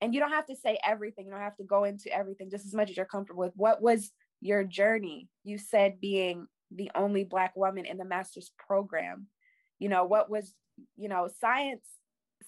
[0.00, 2.64] and you don't have to say everything, you don't have to go into everything just
[2.64, 3.52] as much as you're comfortable with.
[3.54, 5.28] What was your journey?
[5.44, 9.26] You said being the only black woman in the master's program.
[9.78, 10.54] You know, what was,
[10.96, 11.84] you know, science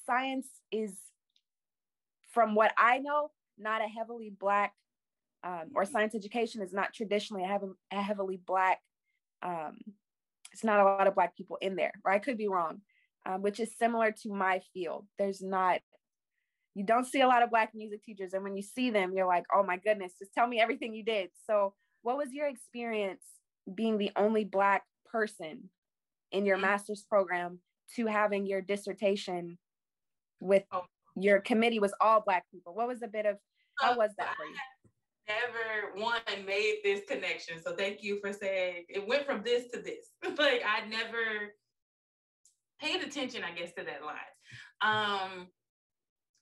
[0.06, 0.98] science is
[2.34, 4.72] from what I know, not a heavily black
[5.42, 8.80] um, or science education is not traditionally a, heavily black
[9.42, 9.78] um,
[10.52, 12.80] it's not a lot of black people in there or i could be wrong
[13.26, 15.80] um, which is similar to my field there's not
[16.74, 19.26] you don't see a lot of black music teachers and when you see them you're
[19.26, 23.22] like oh my goodness just tell me everything you did so what was your experience
[23.74, 25.70] being the only black person
[26.32, 26.66] in your mm-hmm.
[26.66, 27.60] master's program
[27.96, 29.58] to having your dissertation
[30.40, 30.82] with oh.
[31.16, 33.36] Your committee was all black people what was a bit of
[33.80, 34.54] how was that for you
[35.28, 37.62] never one made this connection.
[37.62, 40.10] So thank you for saying it went from this to this.
[40.38, 41.52] like I never
[42.80, 44.16] paid attention, I guess, to that line.
[44.82, 45.48] Um,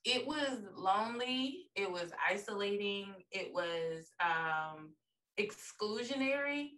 [0.03, 4.93] it was lonely, it was isolating, it was um
[5.39, 6.71] exclusionary.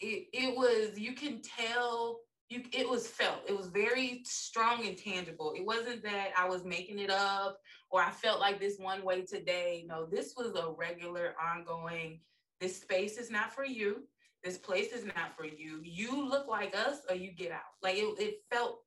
[0.00, 4.96] It it was you can tell you it was felt it was very strong and
[4.96, 5.52] tangible.
[5.56, 7.58] It wasn't that i was making it up
[7.90, 9.84] or i felt like this one way today.
[9.88, 12.20] No this was a regular ongoing
[12.60, 14.02] this space is not for you.
[14.42, 15.80] This place is not for you.
[15.82, 17.60] You look like us or you get out.
[17.82, 18.80] Like it, it felt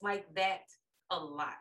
[0.00, 0.62] like that
[1.10, 1.56] a lot.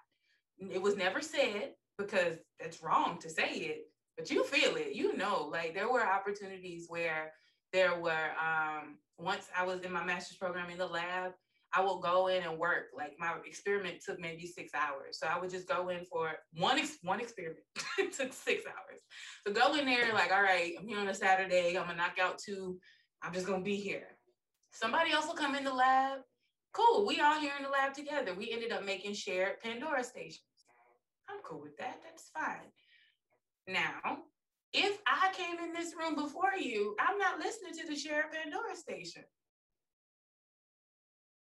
[0.59, 4.93] It was never said because that's wrong to say it but you feel it.
[4.93, 7.31] You know like there were opportunities where
[7.73, 11.33] there were um once i was in my master's program in the lab
[11.73, 12.87] I will go in and work.
[12.95, 15.19] Like my experiment took maybe six hours.
[15.19, 17.63] So I would just go in for one ex- one experiment.
[17.99, 19.01] it took six hours.
[19.45, 21.77] So go in there like, all right, I'm here on a Saturday.
[21.77, 22.79] I'm gonna knock out two.
[23.21, 24.07] I'm just gonna be here.
[24.71, 26.19] Somebody else will come in the lab.
[26.73, 27.05] Cool.
[27.05, 28.33] We all here in the lab together.
[28.33, 30.41] We ended up making shared Pandora stations.
[31.29, 31.99] I'm cool with that.
[32.03, 32.71] That's fine.
[33.67, 34.19] Now,
[34.73, 38.75] if I came in this room before you, I'm not listening to the shared Pandora
[38.75, 39.23] station.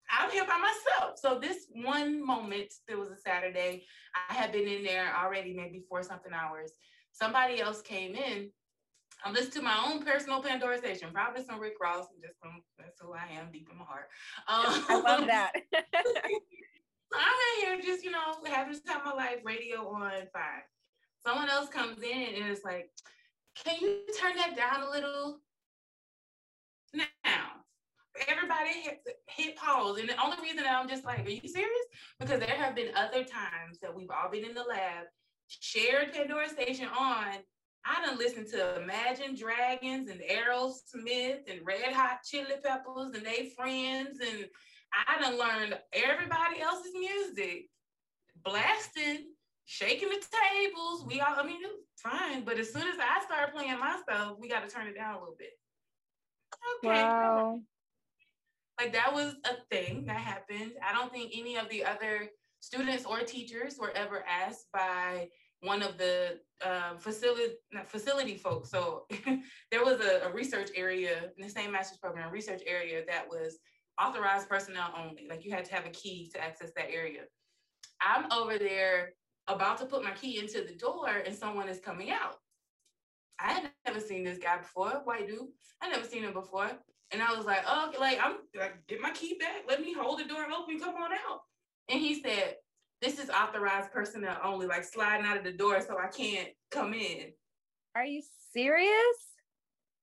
[0.10, 1.18] I'm here by myself.
[1.18, 3.86] So this one moment, there was a Saturday.
[4.30, 6.72] I had been in there already maybe four something hours.
[7.12, 8.50] Somebody else came in.
[9.24, 12.06] I'm listening to my own personal Pandora station, probably some Rick Ross.
[12.14, 14.10] I'm just um, that's who I am deep in my heart.
[14.48, 15.54] Um, I love that.
[17.14, 20.64] I'm in here just, you know, having every time my life, radio on, fine.
[21.26, 22.90] Someone else comes in and it's like,
[23.64, 25.40] can you turn that down a little?
[28.46, 29.98] Everybody hit, pause.
[30.00, 31.86] And the only reason I'm just like, are you serious?
[32.20, 35.06] Because there have been other times that we've all been in the lab,
[35.48, 37.38] shared Pandora Station on.
[37.88, 43.52] I done listened to Imagine Dragons and Aerosmith and Red Hot Chili Peppers and they
[43.56, 44.20] friends.
[44.20, 44.46] And
[45.08, 47.70] I done learned everybody else's music,
[48.44, 49.32] blasting,
[49.66, 51.04] shaking the tables.
[51.08, 52.44] We all, I mean, it was fine.
[52.44, 55.16] But as soon as I started playing my stuff, we got to turn it down
[55.16, 55.54] a little bit.
[56.84, 57.04] Okay.
[57.04, 57.60] Wow.
[58.80, 60.74] Like that was a thing that happened.
[60.88, 65.30] I don't think any of the other students or teachers were ever asked by
[65.62, 67.54] one of the uh, facility
[67.86, 68.70] facility folks.
[68.70, 69.06] So
[69.72, 73.58] there was a, a, research area in the same master's program, research area that was
[74.02, 75.28] authorized personnel only.
[75.30, 77.22] Like you had to have a key to access that area.
[78.02, 79.14] I'm over there
[79.48, 82.36] about to put my key into the door, and someone is coming out.
[83.40, 85.48] I had never seen this guy before, white dude.
[85.82, 86.72] I never seen him before.
[87.12, 89.64] And I was like, oh, like, I'm like, get my key back.
[89.68, 90.80] Let me hold the door open.
[90.80, 91.42] Come on out.
[91.90, 92.56] And he said,
[93.02, 96.94] this is authorized personnel only, like sliding out of the door so I can't come
[96.94, 97.32] in.
[97.96, 98.90] Are you serious?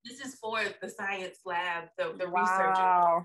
[0.04, 3.22] This is for the science lab, the, the wow.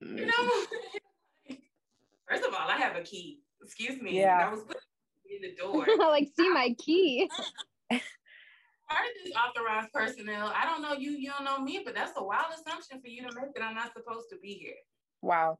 [0.00, 0.20] researcher.
[0.20, 1.56] You know,
[2.28, 3.40] first of all, I have a key.
[3.62, 4.18] Excuse me.
[4.18, 4.48] Yeah.
[4.48, 4.80] I was putting
[5.30, 5.86] in the door.
[5.88, 7.30] I like see my key.
[8.90, 12.12] part of this authorized personnel, I don't know you, you don't know me, but that's
[12.16, 14.74] a wild assumption for you to make that I'm not supposed to be here.
[15.22, 15.58] Wow.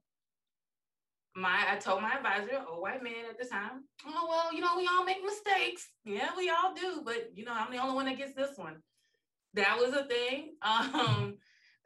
[1.36, 4.76] My I told my advisor, a white man at the time, oh well, you know,
[4.76, 5.88] we all make mistakes.
[6.04, 8.82] Yeah, we all do, but you know, I'm the only one that gets this one.
[9.54, 10.54] That was a thing.
[10.62, 11.36] Um,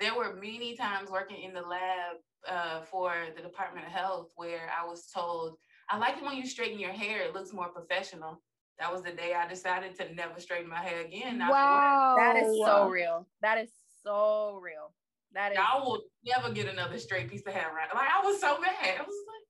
[0.00, 2.16] there were many times working in the lab
[2.48, 5.56] uh, for the Department of Health where I was told,
[5.88, 8.42] I like it when you straighten your hair, it looks more professional
[8.78, 11.38] that was the day I decided to never straighten my hair again.
[11.38, 12.16] Wow.
[12.18, 13.26] That is so real.
[13.40, 13.70] That is
[14.02, 14.92] so real.
[15.32, 15.58] That is.
[15.60, 17.92] I will never get another straight piece of hair right.
[17.94, 18.72] Like I was so mad.
[18.98, 19.44] I was like,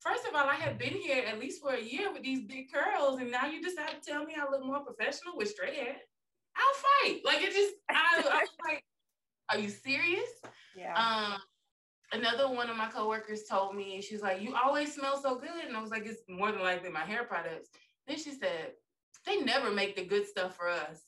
[0.00, 2.66] first of all, I had been here at least for a year with these big
[2.72, 5.96] curls, and now you decide to tell me I look more professional with straight hair.
[6.56, 7.20] I'll fight.
[7.24, 8.84] Like it just, I, I was like,
[9.50, 10.28] are you serious?
[10.76, 10.94] Yeah.
[10.94, 11.38] Um,
[12.12, 15.64] another one of my coworkers told me, she's like, you always smell so good.
[15.66, 17.68] And I was like, it's more than likely my hair products.
[18.10, 18.72] Then she said,
[19.24, 21.04] they never make the good stuff for us.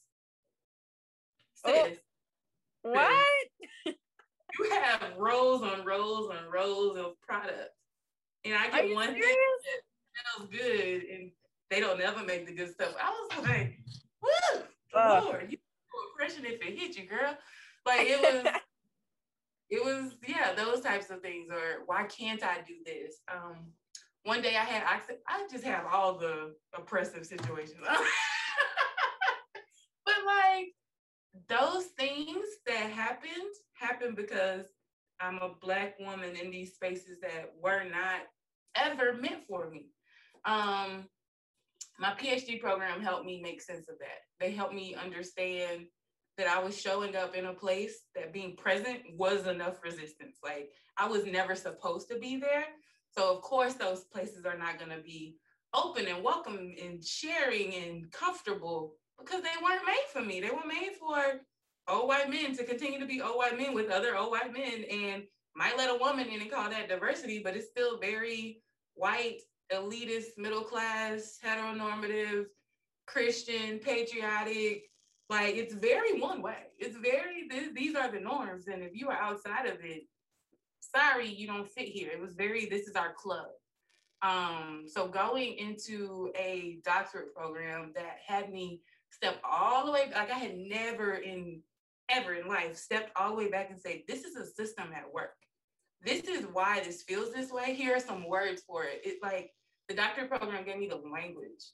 [1.64, 1.84] Oh.
[1.84, 1.98] Sis,
[2.84, 2.90] oh.
[2.92, 3.26] what?
[4.60, 7.74] you have rows on rows on rows of products.
[8.44, 9.26] And I get one serious?
[9.26, 9.36] thing
[10.36, 11.30] smells good and
[11.70, 12.94] they don't never make the good stuff.
[13.02, 13.80] I was like,
[14.22, 14.62] woo,
[14.96, 15.22] uh.
[15.24, 15.58] Lord, you
[16.12, 17.36] impression if it hit you, girl.
[17.84, 18.52] Like it was
[19.70, 23.16] it was, yeah, those types of things, or why can't I do this?
[23.28, 23.72] Um,
[24.24, 27.80] one day I had I, I just have all the oppressive situations.
[30.04, 30.68] but like
[31.48, 33.32] those things that happened
[33.74, 34.66] happened because
[35.20, 38.22] I'm a black woman in these spaces that were not
[38.76, 39.86] ever meant for me.
[40.44, 41.04] Um,
[41.98, 44.20] my PhD program helped me make sense of that.
[44.40, 45.86] They helped me understand
[46.38, 50.38] that I was showing up in a place that being present was enough resistance.
[50.42, 52.64] Like I was never supposed to be there,
[53.16, 55.36] so of course those places are not going to be
[55.74, 60.40] open and welcome and sharing and comfortable because they weren't made for me.
[60.40, 61.40] They were made for
[61.88, 64.84] old white men to continue to be old white men with other old white men
[64.90, 65.22] and
[65.54, 68.62] might let a woman in and call that diversity, but it's still very
[68.94, 69.40] white,
[69.72, 72.46] elitist, middle class, heteronormative,
[73.06, 74.84] Christian, patriotic.
[75.28, 76.68] Like it's very one way.
[76.78, 78.66] It's very, these are the norms.
[78.68, 80.02] And if you are outside of it,
[80.94, 82.10] sorry, you don't fit here.
[82.12, 83.46] It was very, this is our club.
[84.22, 90.30] Um, so going into a doctorate program that had me step all the way, like
[90.30, 91.60] I had never in
[92.08, 95.12] ever in life stepped all the way back and say, this is a system at
[95.12, 95.34] work.
[96.04, 97.74] This is why this feels this way.
[97.74, 99.00] Here are some words for it.
[99.04, 99.50] It's like
[99.88, 101.70] the doctorate program gave me the language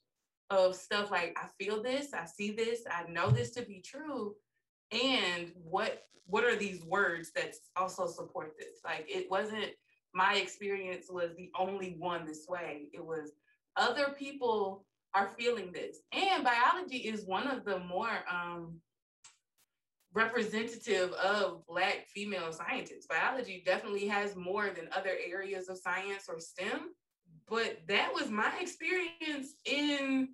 [0.51, 4.35] of stuff like I feel this, I see this, I know this to be true
[4.93, 8.81] and what what are these words that also support this?
[8.85, 9.69] Like it wasn't
[10.15, 12.89] my experience was the only one this way.
[12.93, 13.33] It was
[13.77, 14.85] other people
[15.15, 15.99] are feeling this.
[16.13, 18.79] And biology is one of the more um,
[20.13, 23.07] representative of black female scientists.
[23.07, 26.91] Biology definitely has more than other areas of science or stem
[27.49, 30.29] but that was my experience in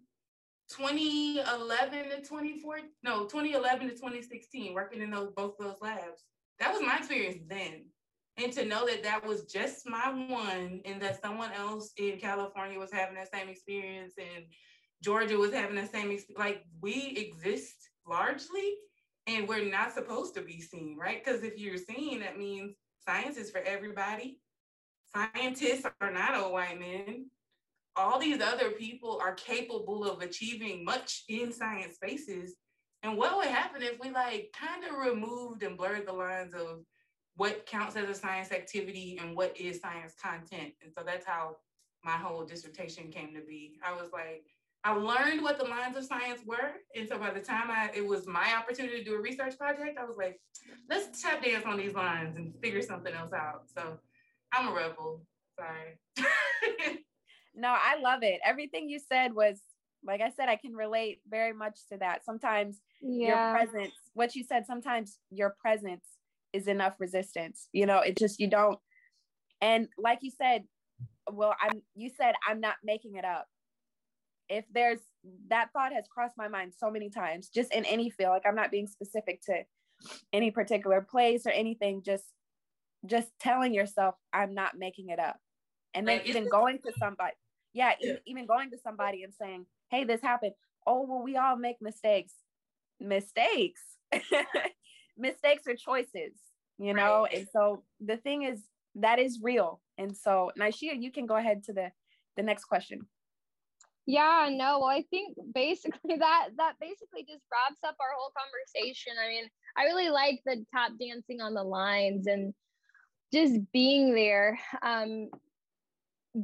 [0.71, 6.25] 2011 to 2014, no, 2011 to 2016, working in those both those labs.
[6.61, 7.87] That was my experience then.
[8.37, 12.79] And to know that that was just my one and that someone else in California
[12.79, 14.45] was having that same experience and
[15.03, 18.75] Georgia was having the same experience, like we exist largely
[19.27, 21.23] and we're not supposed to be seen, right?
[21.25, 22.75] Because if you're seen, that means
[23.07, 24.41] science is for everybody.
[25.15, 27.27] Scientists are not all white men.
[27.97, 32.55] All these other people are capable of achieving much in science spaces.
[33.03, 36.81] And what would happen if we like kind of removed and blurred the lines of
[37.37, 40.73] what counts as a science activity and what is science content.
[40.83, 41.57] And so that's how
[42.05, 43.79] my whole dissertation came to be.
[43.85, 44.45] I was like,
[44.85, 46.75] I learned what the lines of science were.
[46.95, 49.99] And so by the time I it was my opportunity to do a research project,
[49.99, 50.39] I was like,
[50.91, 53.63] let's tap dance on these lines and figure something else out.
[53.75, 53.99] So
[54.53, 55.23] I'm a rebel.
[55.59, 56.99] Sorry.
[57.55, 58.41] no, I love it.
[58.45, 59.61] Everything you said was
[60.07, 62.25] like I said, I can relate very much to that.
[62.25, 63.29] Sometimes yeah.
[63.29, 66.05] your presence, what you said, sometimes your presence
[66.53, 67.69] is enough resistance.
[67.73, 68.79] You know, it just you don't.
[69.61, 70.65] And like you said,
[71.31, 73.47] well, I'm you said I'm not making it up.
[74.49, 75.01] If there's
[75.49, 78.55] that thought has crossed my mind so many times, just in any field, like I'm
[78.55, 79.63] not being specific to
[80.33, 82.25] any particular place or anything, just
[83.07, 85.37] just telling yourself I'm not making it up.
[85.95, 87.35] And then even going to somebody,
[87.75, 88.15] yeah, yeah.
[88.27, 90.53] even going to somebody and saying, Hey, this happened.
[90.87, 92.33] Oh, well, we all make mistakes.
[93.01, 93.83] Mistakes.
[95.19, 96.33] mistakes are choices,
[96.79, 97.23] you know?
[97.25, 97.39] Right.
[97.39, 98.61] And so the thing is,
[98.97, 99.81] that is real.
[99.99, 101.91] And so, Nishea, you can go ahead to the,
[102.37, 103.01] the next question.
[104.07, 109.15] Yeah, no, well, I think basically that that basically just wraps up our whole conversation.
[109.23, 109.45] I mean,
[109.77, 112.53] I really like the tap dancing on the lines and
[113.33, 114.59] just being there.
[114.83, 115.31] Um,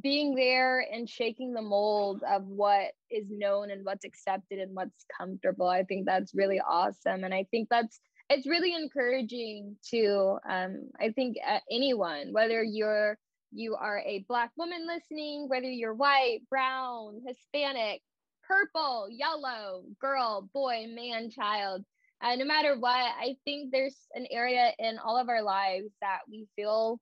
[0.03, 5.05] being there and shaking the mold of what is known and what's accepted and what's
[5.17, 5.69] comfortable.
[5.69, 7.25] I think that's really awesome.
[7.25, 13.19] And I think that's it's really encouraging to um, I think uh, anyone, whether you're
[13.53, 18.01] you are a black woman listening, whether you're white, brown, Hispanic,
[18.47, 21.85] purple, yellow, girl, boy, man, child,
[22.23, 26.19] uh, no matter what, I think there's an area in all of our lives that
[26.31, 27.01] we feel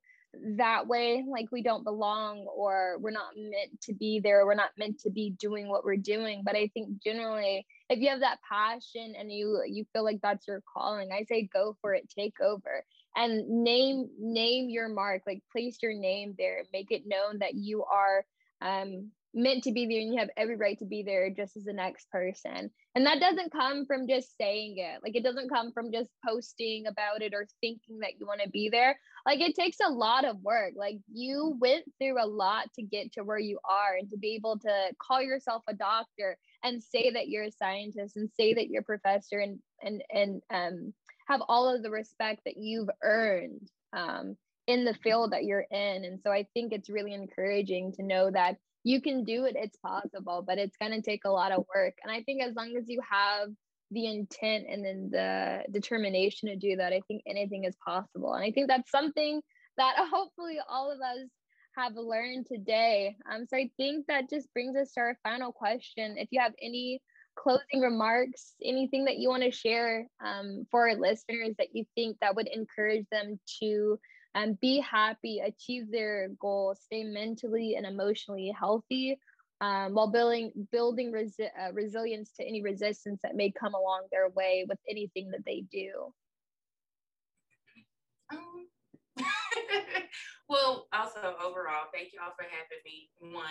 [0.56, 4.70] that way like we don't belong or we're not meant to be there we're not
[4.78, 6.42] meant to be doing what we're doing.
[6.44, 10.46] But i think generally if you have that passion and you you feel like that's
[10.46, 12.84] your calling i say go for it take over.
[13.16, 17.84] And name name your mark like place your name there make it known that you
[17.84, 18.24] are
[18.60, 21.64] um meant to be there and you have every right to be there just as
[21.64, 22.70] the next person.
[22.94, 25.00] And that doesn't come from just saying it.
[25.02, 28.50] Like it doesn't come from just posting about it or thinking that you want to
[28.50, 28.98] be there.
[29.24, 30.72] Like it takes a lot of work.
[30.76, 34.34] Like you went through a lot to get to where you are and to be
[34.34, 38.68] able to call yourself a doctor and say that you're a scientist and say that
[38.68, 40.92] you're a professor and and and um
[41.28, 44.36] have all of the respect that you've earned um
[44.66, 46.04] in the field that you're in.
[46.04, 48.56] And so I think it's really encouraging to know that
[48.88, 51.94] you can do it it's possible but it's going to take a lot of work.
[52.02, 53.50] And i think as long as you have
[53.90, 58.32] the intent and then the determination to do that i think anything is possible.
[58.32, 59.42] And i think that's something
[59.76, 61.28] that hopefully all of us
[61.76, 63.16] have learned today.
[63.30, 66.16] Um, so i think that just brings us to our final question.
[66.16, 67.02] If you have any
[67.36, 72.16] closing remarks anything that you want to share um, for our listeners that you think
[72.20, 73.98] that would encourage them to
[74.38, 79.18] and be happy, achieve their goals, stay mentally and emotionally healthy
[79.60, 84.28] um, while building building resi- uh, resilience to any resistance that may come along their
[84.30, 86.12] way with anything that they do.
[88.32, 88.68] Um,
[90.48, 93.10] well, also overall, thank you all for having me.
[93.18, 93.44] One,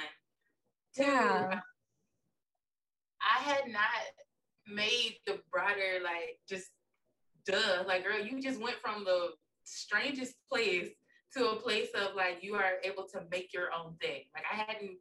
[0.95, 1.03] two.
[1.03, 1.59] Yeah.
[3.21, 3.81] I had not
[4.73, 6.67] made the broader like just
[7.45, 9.29] duh like girl you just went from the
[9.67, 10.89] strangest place
[11.35, 14.23] to a place of like you are able to make your own thing.
[14.33, 14.97] Like I hadn't.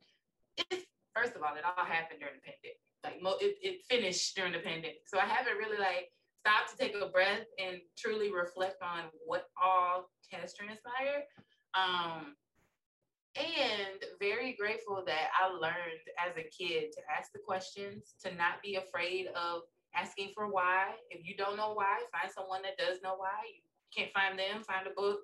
[0.58, 2.80] It, first of all, it all happened during the pandemic.
[3.04, 6.10] Like mo- it, it finished during the pandemic, so I haven't really like
[6.40, 11.24] stopped to take a breath and truly reflect on what all has transpired.
[11.74, 12.34] Um,
[13.36, 18.62] and very grateful that I learned as a kid to ask the questions, to not
[18.62, 19.62] be afraid of
[19.94, 20.94] asking for why.
[21.10, 23.44] If you don't know why, find someone that does know why.
[23.52, 23.60] You
[23.94, 25.20] can't find them, find a book.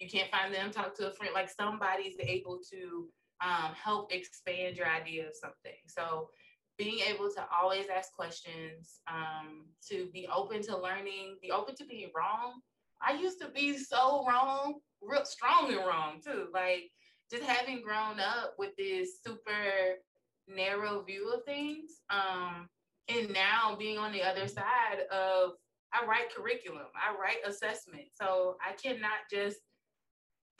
[0.00, 1.32] You can't find them, talk to a friend.
[1.34, 3.08] Like somebody's able to
[3.40, 5.78] um, help expand your idea of something.
[5.86, 6.28] So
[6.76, 11.84] being able to always ask questions, um, to be open to learning, be open to
[11.84, 12.60] being wrong.
[13.02, 16.46] I used to be so wrong, real strong and wrong too.
[16.52, 16.90] Like
[17.30, 19.96] just having grown up with this super
[20.46, 22.00] narrow view of things.
[22.10, 22.68] Um,
[23.08, 25.52] and now being on the other side of
[25.92, 28.04] I write curriculum, I write assessment.
[28.20, 29.58] So I cannot just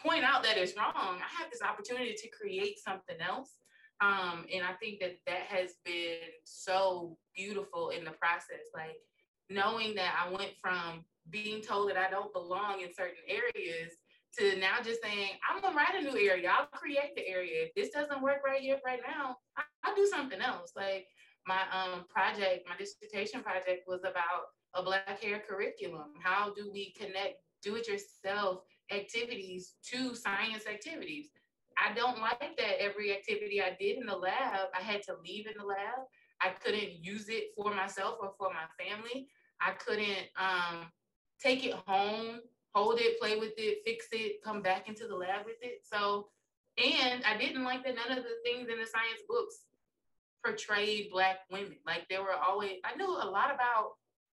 [0.01, 3.51] point out that it's wrong, I have this opportunity to create something else.
[4.01, 8.71] Um, and I think that that has been so beautiful in the process.
[8.73, 8.97] Like
[9.51, 13.93] knowing that I went from being told that I don't belong in certain areas
[14.39, 16.53] to now just saying, I'm gonna write a new area.
[16.57, 17.65] I'll create the area.
[17.65, 20.73] If this doesn't work right here, right now, I, will do something else.
[20.77, 21.07] Like
[21.47, 26.13] my um project, my dissertation project was about a black hair curriculum.
[26.23, 28.63] How do we connect do-it-yourself
[28.93, 31.27] activities to science activities?
[31.77, 35.47] I don't like that every activity I did in the lab, I had to leave
[35.47, 36.07] in the lab.
[36.41, 39.29] I couldn't use it for myself or for my family.
[39.61, 40.87] I couldn't um,
[41.41, 42.41] take it home
[42.75, 45.81] hold it, play with it, fix it, come back into the lab with it.
[45.83, 46.29] So,
[46.77, 49.65] and I didn't like that none of the things in the science books
[50.45, 51.79] portrayed Black women.
[51.87, 53.93] Like there were always, I knew a lot about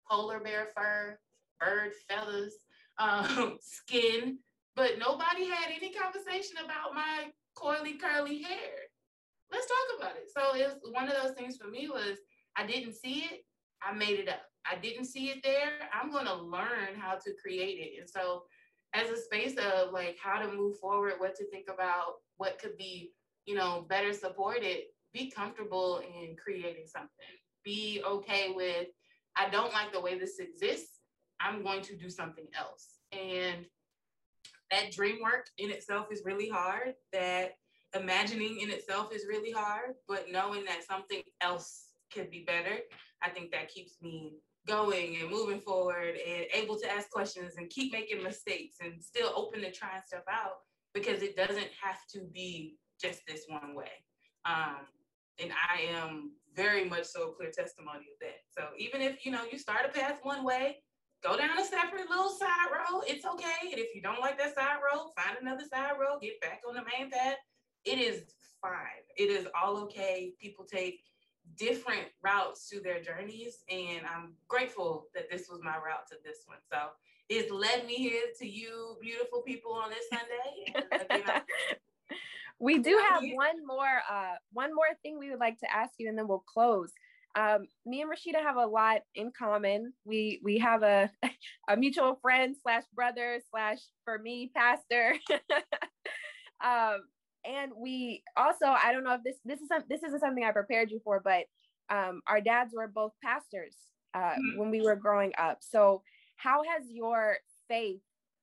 [0.10, 1.18] polar bear fur,
[1.60, 2.54] bird feathers,
[2.98, 4.38] um, skin,
[4.76, 8.74] but nobody had any conversation about my coily curly hair.
[9.52, 10.30] Let's talk about it.
[10.36, 12.18] So it was one of those things for me was
[12.58, 13.46] I didn't see it,
[13.84, 14.42] I made it up.
[14.70, 15.90] I didn't see it there.
[15.94, 18.00] I'm going to learn how to create it.
[18.00, 18.44] And so,
[18.94, 22.78] as a space of like how to move forward, what to think about, what could
[22.78, 23.12] be,
[23.46, 24.84] you know, better supported,
[25.14, 27.10] be comfortable in creating something.
[27.64, 28.88] Be okay with,
[29.36, 31.00] I don't like the way this exists.
[31.40, 33.00] I'm going to do something else.
[33.12, 33.66] And
[34.72, 36.94] that dream work in itself is really hard.
[37.14, 37.54] That
[37.96, 42.78] imagining in itself is really hard, but knowing that something else could be better,
[43.22, 44.34] I think that keeps me
[44.68, 49.32] going and moving forward and able to ask questions and keep making mistakes and still
[49.36, 50.58] open to trying stuff out
[50.94, 53.92] because it doesn't have to be just this one way.
[54.46, 54.88] Um,
[55.40, 58.40] and I am very much so clear testimony of that.
[58.50, 60.78] So even if you know you start a path one way,
[61.24, 63.04] go down a separate little side road.
[63.08, 63.72] It's okay.
[63.72, 66.22] And if you don't like that side road, find another side road.
[66.22, 67.38] Get back on the main path.
[67.84, 68.24] It is
[68.62, 69.04] fine.
[69.18, 70.34] It is all okay.
[70.40, 71.02] People take
[71.58, 73.64] different routes to their journeys.
[73.70, 76.58] And I'm grateful that this was my route to this one.
[76.72, 76.80] So
[77.30, 81.32] it's led me here to you, beautiful people, on this Sunday.
[82.60, 86.10] we do have one more uh, one more thing we would like to ask you,
[86.10, 86.92] and then we'll close.
[87.38, 89.94] Um, me and Rasheda have a lot in common.
[90.06, 91.12] We we have a
[91.70, 95.16] a mutual friend slash brother slash for me pastor.
[96.64, 97.02] um,
[97.46, 100.52] and we also i don't know if this this is some, this isn't something i
[100.52, 101.46] prepared you for but
[101.90, 103.76] um, our dads were both pastors
[104.16, 104.60] uh, mm-hmm.
[104.60, 106.02] when we were growing up so
[106.36, 107.38] how has your
[107.68, 108.02] faith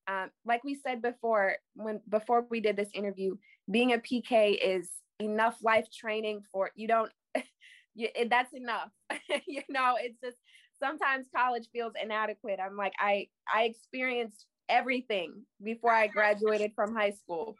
[0.08, 3.36] um, like we said before when before we did this interview
[3.72, 7.10] being a pk is enough life training for you don't
[7.94, 8.90] you, that's enough.
[9.46, 10.36] You know it's just
[10.78, 12.58] sometimes college feels inadequate.
[12.64, 17.56] I'm like i i experienced everything before i graduated from high school.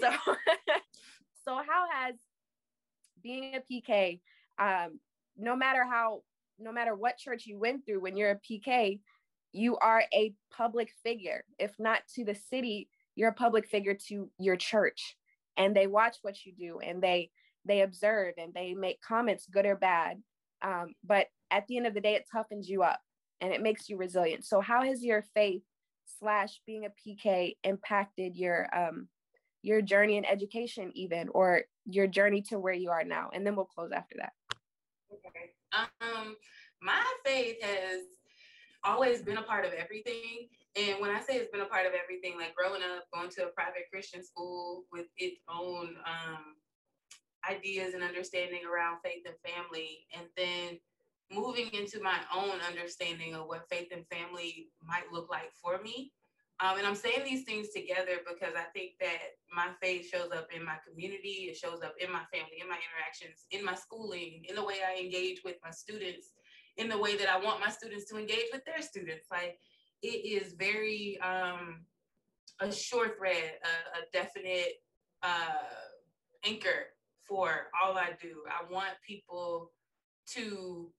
[0.00, 0.10] So
[1.44, 2.14] so how has
[3.22, 4.20] being a pk
[4.58, 4.98] um,
[5.36, 6.22] no matter how
[6.58, 9.00] no matter what church you went through when you're a pk
[9.54, 11.44] you are a public figure.
[11.58, 15.16] If not to the city you're a public figure to your church
[15.56, 17.30] and they watch what you do and they
[17.64, 20.22] they observe and they make comments good or bad
[20.62, 23.00] um, but at the end of the day it toughens you up
[23.40, 24.44] and it makes you resilient.
[24.44, 25.62] So how has your faith
[26.18, 29.08] slash being a pk impacted your um,
[29.62, 33.30] your journey in education even or your journey to where you are now?
[33.32, 34.32] And then we'll close after that.
[35.12, 35.52] Okay.
[36.00, 36.36] Um
[36.80, 38.02] my faith has
[38.84, 41.92] always been a part of everything and when i say it's been a part of
[41.92, 46.56] everything like growing up going to a private christian school with its own um
[47.48, 50.78] ideas and understanding around faith and family and then
[51.32, 56.12] moving into my own understanding of what faith and family might look like for me
[56.62, 60.46] um, and I'm saying these things together because I think that my faith shows up
[60.54, 64.44] in my community, it shows up in my family, in my interactions, in my schooling,
[64.48, 66.30] in the way I engage with my students,
[66.76, 69.26] in the way that I want my students to engage with their students.
[69.28, 69.58] Like
[70.02, 71.84] it is very um,
[72.60, 74.74] a sure thread, a, a definite
[75.22, 75.52] uh,
[76.44, 76.86] anchor
[77.26, 78.42] for all I do.
[78.48, 79.70] I want people
[80.34, 80.90] to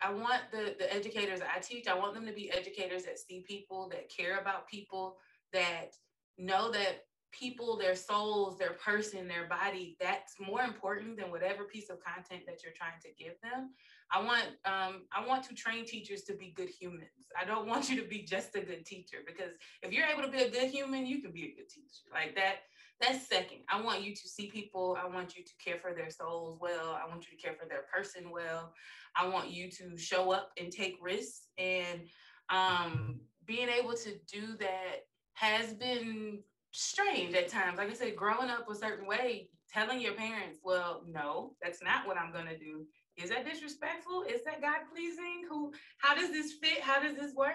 [0.00, 3.44] I want the the educators I teach, I want them to be educators that see
[3.46, 5.16] people, that care about people,
[5.52, 5.94] that
[6.38, 11.90] know that people, their souls, their person, their body, that's more important than whatever piece
[11.90, 13.70] of content that you're trying to give them.
[14.14, 17.08] I want um, I want to train teachers to be good humans.
[17.40, 19.52] I don't want you to be just a good teacher because
[19.82, 22.06] if you're able to be a good human, you can be a good teacher.
[22.12, 22.56] Like that
[23.00, 23.58] that's second.
[23.68, 24.96] I want you to see people.
[25.02, 26.96] I want you to care for their souls well.
[27.02, 28.72] I want you to care for their person well.
[29.16, 31.48] I want you to show up and take risks.
[31.58, 32.02] And
[32.50, 36.38] um, being able to do that has been
[36.70, 37.78] strange at times.
[37.78, 42.06] Like I said, growing up a certain way, telling your parents, well, no, that's not
[42.06, 42.86] what I'm gonna do.
[43.16, 44.24] Is that disrespectful?
[44.28, 45.44] Is that God pleasing?
[45.48, 45.72] Who?
[45.98, 46.80] How does this fit?
[46.80, 47.54] How does this work?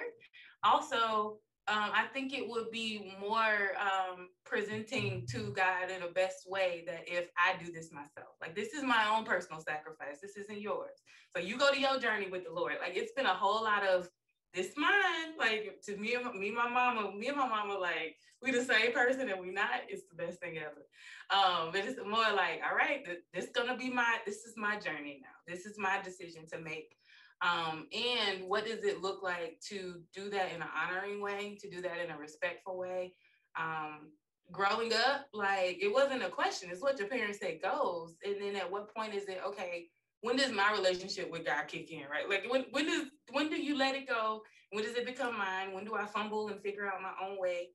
[0.64, 6.50] Also, um, I think it would be more um, presenting to God in a best
[6.50, 10.20] way that if I do this myself, like this is my own personal sacrifice.
[10.22, 10.98] This isn't yours.
[11.36, 12.76] So you go to your journey with the Lord.
[12.82, 14.10] Like it's been a whole lot of
[14.54, 15.38] this mine.
[15.38, 18.92] Like to me and me my mama, me and my mama, like we the same
[18.94, 19.82] person and we not.
[19.88, 20.86] It's the best thing ever.
[21.32, 24.18] Um, but it's more like, all right, this gonna be my.
[24.26, 25.54] This is my journey now.
[25.54, 26.96] This is my decision to make.
[27.42, 31.70] Um, and what does it look like to do that in an honoring way, to
[31.70, 33.14] do that in a respectful way?
[33.58, 34.12] Um,
[34.52, 38.16] growing up, like it wasn't a question, it's what your parents say goes.
[38.26, 39.88] And then at what point is it okay?
[40.22, 42.30] When does my relationship with God kick in, right?
[42.30, 44.42] Like when when does when do you let it go?
[44.72, 45.74] When does it become mine?
[45.74, 47.70] When do I fumble and figure out my own way?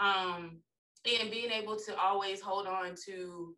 [0.00, 0.60] Um,
[1.20, 3.54] and being able to always hold on to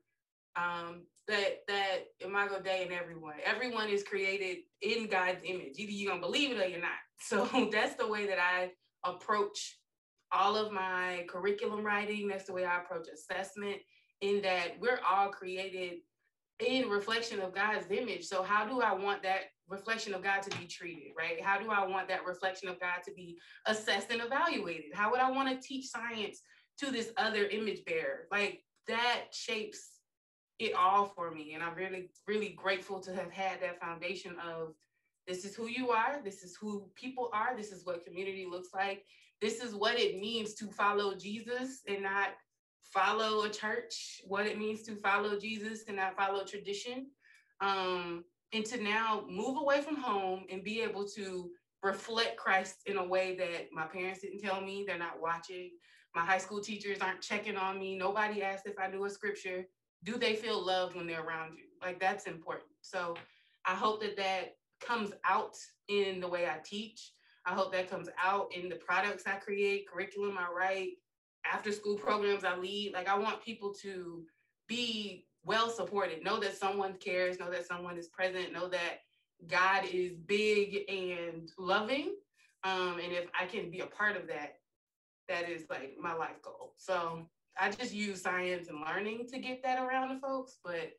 [0.57, 3.35] um, that that imago Dei in everyone.
[3.45, 5.79] Everyone is created in God's image.
[5.79, 6.91] Either you're gonna believe it or you're not.
[7.25, 8.73] So that's the way that I
[9.09, 9.79] approach
[10.33, 12.27] all of my curriculum writing.
[12.27, 13.77] That's the way I approach assessment.
[14.21, 15.99] In that we're all created
[16.63, 18.25] in reflection of God's image.
[18.25, 21.41] So how do I want that reflection of God to be treated, right?
[21.43, 24.95] How do I want that reflection of God to be assessed and evaluated?
[24.95, 26.41] How would I want to teach science
[26.79, 28.27] to this other image bearer?
[28.31, 30.01] Like that shapes
[30.59, 31.55] it all for me.
[31.55, 34.75] And I'm really, really grateful to have had that foundation of
[35.27, 38.71] this is who you are, this is who people are, this is what community looks
[38.75, 39.05] like,
[39.41, 42.31] this is what it means to follow Jesus and not
[42.83, 47.07] follow a church, what it means to follow Jesus and not follow tradition.
[47.61, 51.51] Um, and to now move away from home and be able to
[51.83, 55.71] reflect Christ in a way that my parents didn't tell me, they're not watching.
[56.15, 57.97] My high school teachers aren't checking on me.
[57.97, 59.65] Nobody asked if I knew a scripture
[60.05, 61.65] do they feel loved when they're around you?
[61.81, 62.71] Like that's important.
[62.81, 63.15] So
[63.65, 65.57] I hope that that comes out
[65.89, 67.13] in the way I teach.
[67.47, 70.93] I hope that comes out in the products I create, curriculum I write,
[71.45, 72.93] after school programs I lead.
[72.95, 74.25] Like I want people to
[74.69, 79.01] be well supported, know that someone cares, know that someone is present, know that
[79.49, 82.15] God is big and loving.
[82.65, 84.59] Um, and if I can be a part of that,
[85.29, 86.75] that is like my life goal.
[86.77, 87.27] So
[87.61, 90.93] I just use science and learning to get that around to folks, but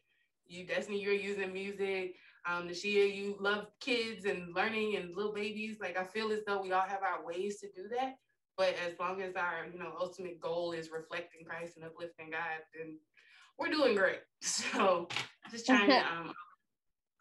[0.45, 2.15] you Destiny, you're using music.
[2.45, 5.77] Um, Nishea, you love kids and learning and little babies.
[5.79, 8.17] Like I feel as though we all have our ways to do that.
[8.57, 12.61] But as long as our, you know, ultimate goal is reflecting Christ and uplifting God,
[12.75, 12.97] then
[13.57, 14.19] we're doing great.
[14.41, 15.07] So
[15.51, 16.33] just trying to um,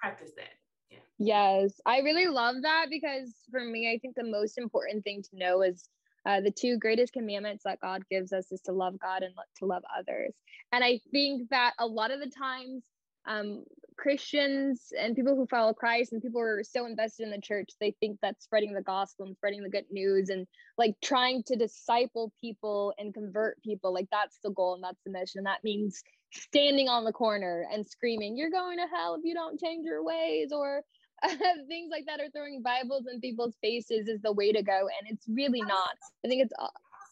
[0.00, 0.50] practice that.
[0.90, 0.98] Yeah.
[1.18, 5.38] Yes, I really love that because for me, I think the most important thing to
[5.38, 5.88] know is
[6.26, 9.66] uh, the two greatest commandments that God gives us is to love God and to
[9.66, 10.32] love others.
[10.72, 12.82] And I think that a lot of the times,
[13.26, 13.64] um,
[14.02, 17.70] Christians and people who follow Christ and people who are so invested in the church,
[17.80, 20.44] they think that spreading the gospel and spreading the good news and
[20.76, 25.12] like trying to disciple people and convert people, like that's the goal and that's the
[25.12, 25.44] mission.
[25.44, 29.60] That means standing on the corner and screaming, You're going to hell if you don't
[29.60, 30.82] change your ways, or
[31.68, 35.12] things like that or throwing Bibles in people's faces is the way to go, and
[35.12, 35.96] it's really not.
[36.24, 36.52] I think it's.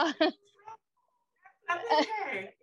[0.01, 0.30] Uh,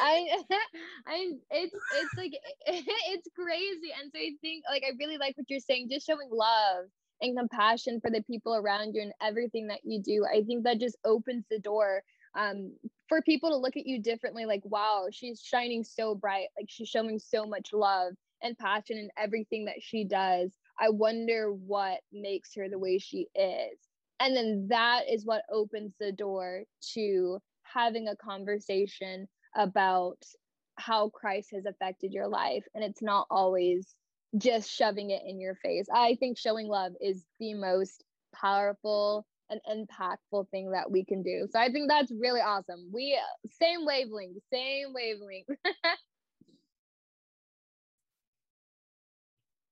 [0.00, 0.42] I,
[1.06, 2.32] I, it's, it's like,
[2.66, 5.88] it's crazy, and so I think, like, I really like what you're saying.
[5.90, 6.86] Just showing love
[7.20, 10.24] and compassion for the people around you and everything that you do.
[10.26, 12.02] I think that just opens the door
[12.34, 12.72] um,
[13.08, 14.46] for people to look at you differently.
[14.46, 16.48] Like, wow, she's shining so bright.
[16.56, 20.52] Like, she's showing so much love and passion in everything that she does.
[20.78, 23.78] I wonder what makes her the way she is.
[24.18, 30.18] And then that is what opens the door to having a conversation about
[30.76, 32.64] how Christ has affected your life.
[32.74, 33.94] And it's not always
[34.38, 35.86] just shoving it in your face.
[35.92, 41.48] I think showing love is the most powerful and impactful thing that we can do.
[41.50, 42.88] So I think that's really awesome.
[42.92, 43.18] We
[43.60, 45.48] same wavelength, same wavelength.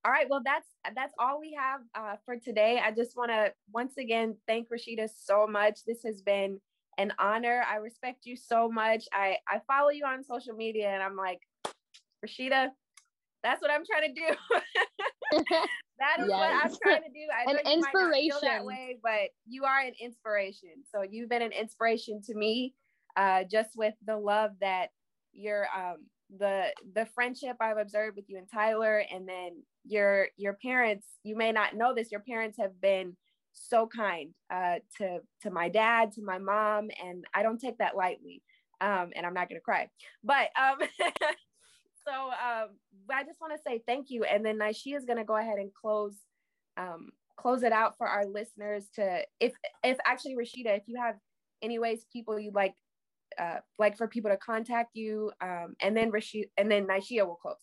[0.05, 2.81] All right, well that's that's all we have uh, for today.
[2.83, 5.85] I just want to once again thank Rasheda so much.
[5.85, 6.61] This has been
[6.99, 7.64] an honor.
[7.70, 9.05] I respect you so much.
[9.12, 11.40] I I follow you on social media, and I'm like,
[12.22, 12.70] Rasheda,
[13.42, 14.36] that's what I'm trying to do.
[15.99, 16.30] that is yes.
[16.30, 17.26] what I'm trying to do.
[17.32, 20.70] I an inspiration that way, but you are an inspiration.
[20.92, 22.74] So you've been an inspiration to me,
[23.16, 24.88] uh, just with the love that
[25.32, 25.99] you're um
[26.36, 31.07] the the friendship I've observed with you and Tyler, and then your your parents.
[31.22, 32.11] You may not know this.
[32.11, 33.16] Your parents have been
[33.53, 37.96] so kind uh, to to my dad, to my mom, and I don't take that
[37.96, 38.42] lightly.
[38.80, 39.88] um, and I'm not gonna cry.
[40.24, 40.78] But um,
[42.07, 42.68] so um,
[43.11, 45.70] I just want to say thank you, and then Nishea is gonna go ahead and
[45.74, 46.16] close
[46.76, 51.16] um, close it out for our listeners to if if actually Rasheda, if you have
[51.62, 52.74] any ways people you'd like
[53.38, 57.36] uh, like for people to contact you, um, and then Rasheda and then Nishea will
[57.36, 57.57] close.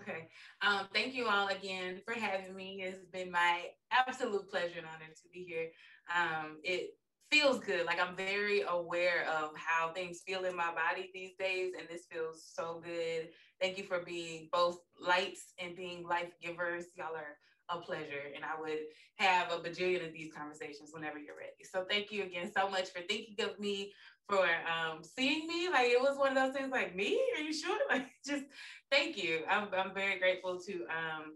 [0.00, 0.28] Okay.
[0.62, 2.82] Um, thank you all again for having me.
[2.82, 5.70] It's been my absolute pleasure and honor to be here.
[6.14, 6.90] Um, it
[7.30, 7.86] feels good.
[7.86, 12.06] Like I'm very aware of how things feel in my body these days, and this
[12.10, 13.28] feels so good.
[13.60, 16.86] Thank you for being both lights and being life givers.
[16.96, 17.36] Y'all are
[17.70, 18.78] a pleasure, and I would
[19.16, 21.64] have a bajillion of these conversations whenever you're ready.
[21.70, 23.92] So thank you again so much for thinking of me,
[24.28, 25.68] for um, seeing me.
[25.68, 26.70] Like it was one of those things.
[26.70, 27.78] Like me, are you sure?
[27.90, 28.44] Like just
[28.90, 29.40] thank you.
[29.48, 31.34] I'm I'm very grateful to um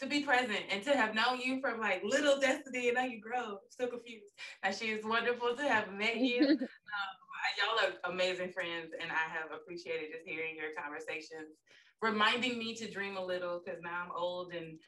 [0.00, 3.20] to be present and to have known you from like little destiny and now you
[3.20, 3.58] grow.
[3.70, 4.32] so confused.
[4.62, 6.42] And she is wonderful to have met you.
[6.48, 6.58] um,
[7.58, 11.58] y'all are amazing friends, and I have appreciated just hearing your conversations,
[12.02, 14.78] reminding me to dream a little because now I'm old and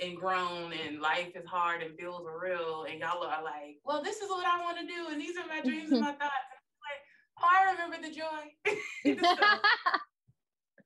[0.00, 4.02] and grown and life is hard and bills are real and y'all are like, well,
[4.02, 6.48] this is what I want to do and these are my dreams and my thoughts.
[6.50, 7.02] And I'm like,
[7.42, 9.24] oh, I remember the joy.
[9.26, 9.58] so,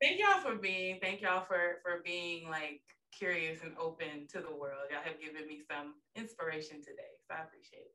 [0.03, 2.81] thank y'all for being, thank y'all for for being like
[3.17, 4.91] curious and open to the world.
[4.91, 7.15] Y'all have given me some inspiration today.
[7.29, 7.95] So I appreciate it.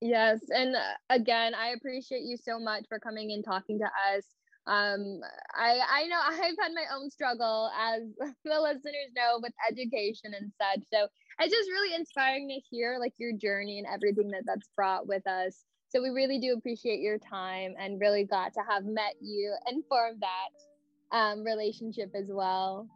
[0.00, 0.40] Yes.
[0.50, 0.80] And uh,
[1.10, 4.24] again, I appreciate you so much for coming and talking to us.
[4.66, 5.20] Um,
[5.54, 8.02] I, I know I've had my own struggle, as
[8.44, 10.84] the listeners know, with education and such.
[10.92, 11.08] So
[11.40, 15.26] it's just really inspiring to hear like your journey and everything that that's brought with
[15.26, 15.64] us.
[15.88, 19.84] So we really do appreciate your time and really glad to have met you and
[19.88, 22.88] formed that um, relationship as well.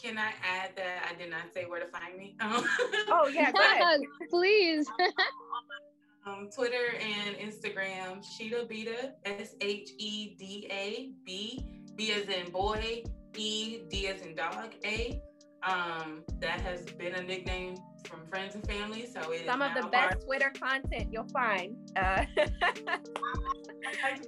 [0.00, 2.34] Can I add that I did not say where to find me?
[2.40, 3.52] oh yeah,
[4.30, 4.86] please.
[6.30, 11.66] Um, Twitter and Instagram, Sheda Beta, S H E D A B,
[11.96, 13.02] B as in boy,
[13.36, 15.20] E D as in dog, A.
[15.62, 19.06] Um, that has been a nickname from friends and family.
[19.06, 20.20] So it some of the best hard.
[20.24, 21.76] Twitter content you'll find.
[21.96, 22.24] Uh,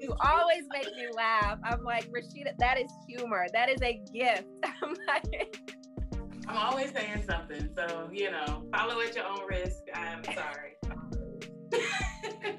[0.00, 1.58] you always make me laugh.
[1.64, 3.46] I'm like Rasheda, that is humor.
[3.52, 4.48] That is a gift.
[4.82, 5.58] I'm like.
[6.48, 7.70] I'm always saying something.
[7.74, 9.82] So, you know, follow at your own risk.
[9.94, 10.71] I'm sorry.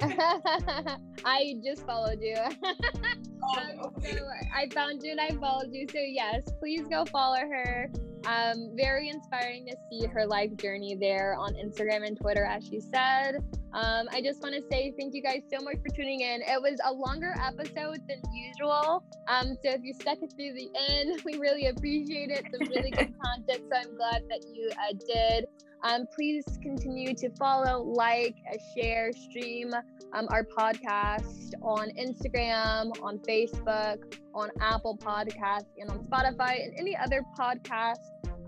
[1.26, 2.36] I just followed you.
[2.64, 4.10] um, so
[4.56, 5.88] I found you and I followed you.
[5.88, 7.90] So yes, please go follow her.
[8.26, 12.80] Um, very inspiring to see her life journey there on Instagram and Twitter, as she
[12.80, 13.38] said.
[13.74, 16.42] Um, I just want to say thank you guys so much for tuning in.
[16.42, 19.04] It was a longer episode than usual.
[19.28, 22.46] Um, so if you stuck it through the end, we really appreciate it.
[22.52, 23.64] Some really good content.
[23.72, 25.46] So I'm glad that you uh, did.
[25.84, 29.74] Um, please continue to follow, like, uh, share, stream
[30.14, 36.96] um, our podcast on Instagram, on Facebook, on Apple Podcasts, and on Spotify, and any
[36.96, 37.98] other podcast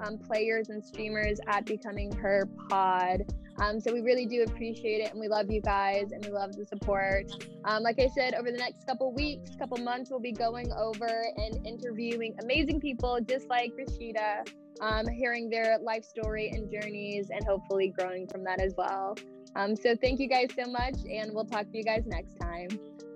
[0.05, 3.23] um, players and streamers at Becoming Her Pod.
[3.57, 6.55] Um, so we really do appreciate it, and we love you guys, and we love
[6.55, 7.31] the support.
[7.63, 11.09] Um, like I said, over the next couple weeks, couple months, we'll be going over
[11.37, 14.43] and interviewing amazing people, just like Rasheda,
[14.81, 19.15] um, hearing their life story and journeys, and hopefully growing from that as well.
[19.55, 22.67] Um, so thank you guys so much, and we'll talk to you guys next time.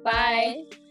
[0.03, 0.65] Bye.
[0.71, 0.88] Bye.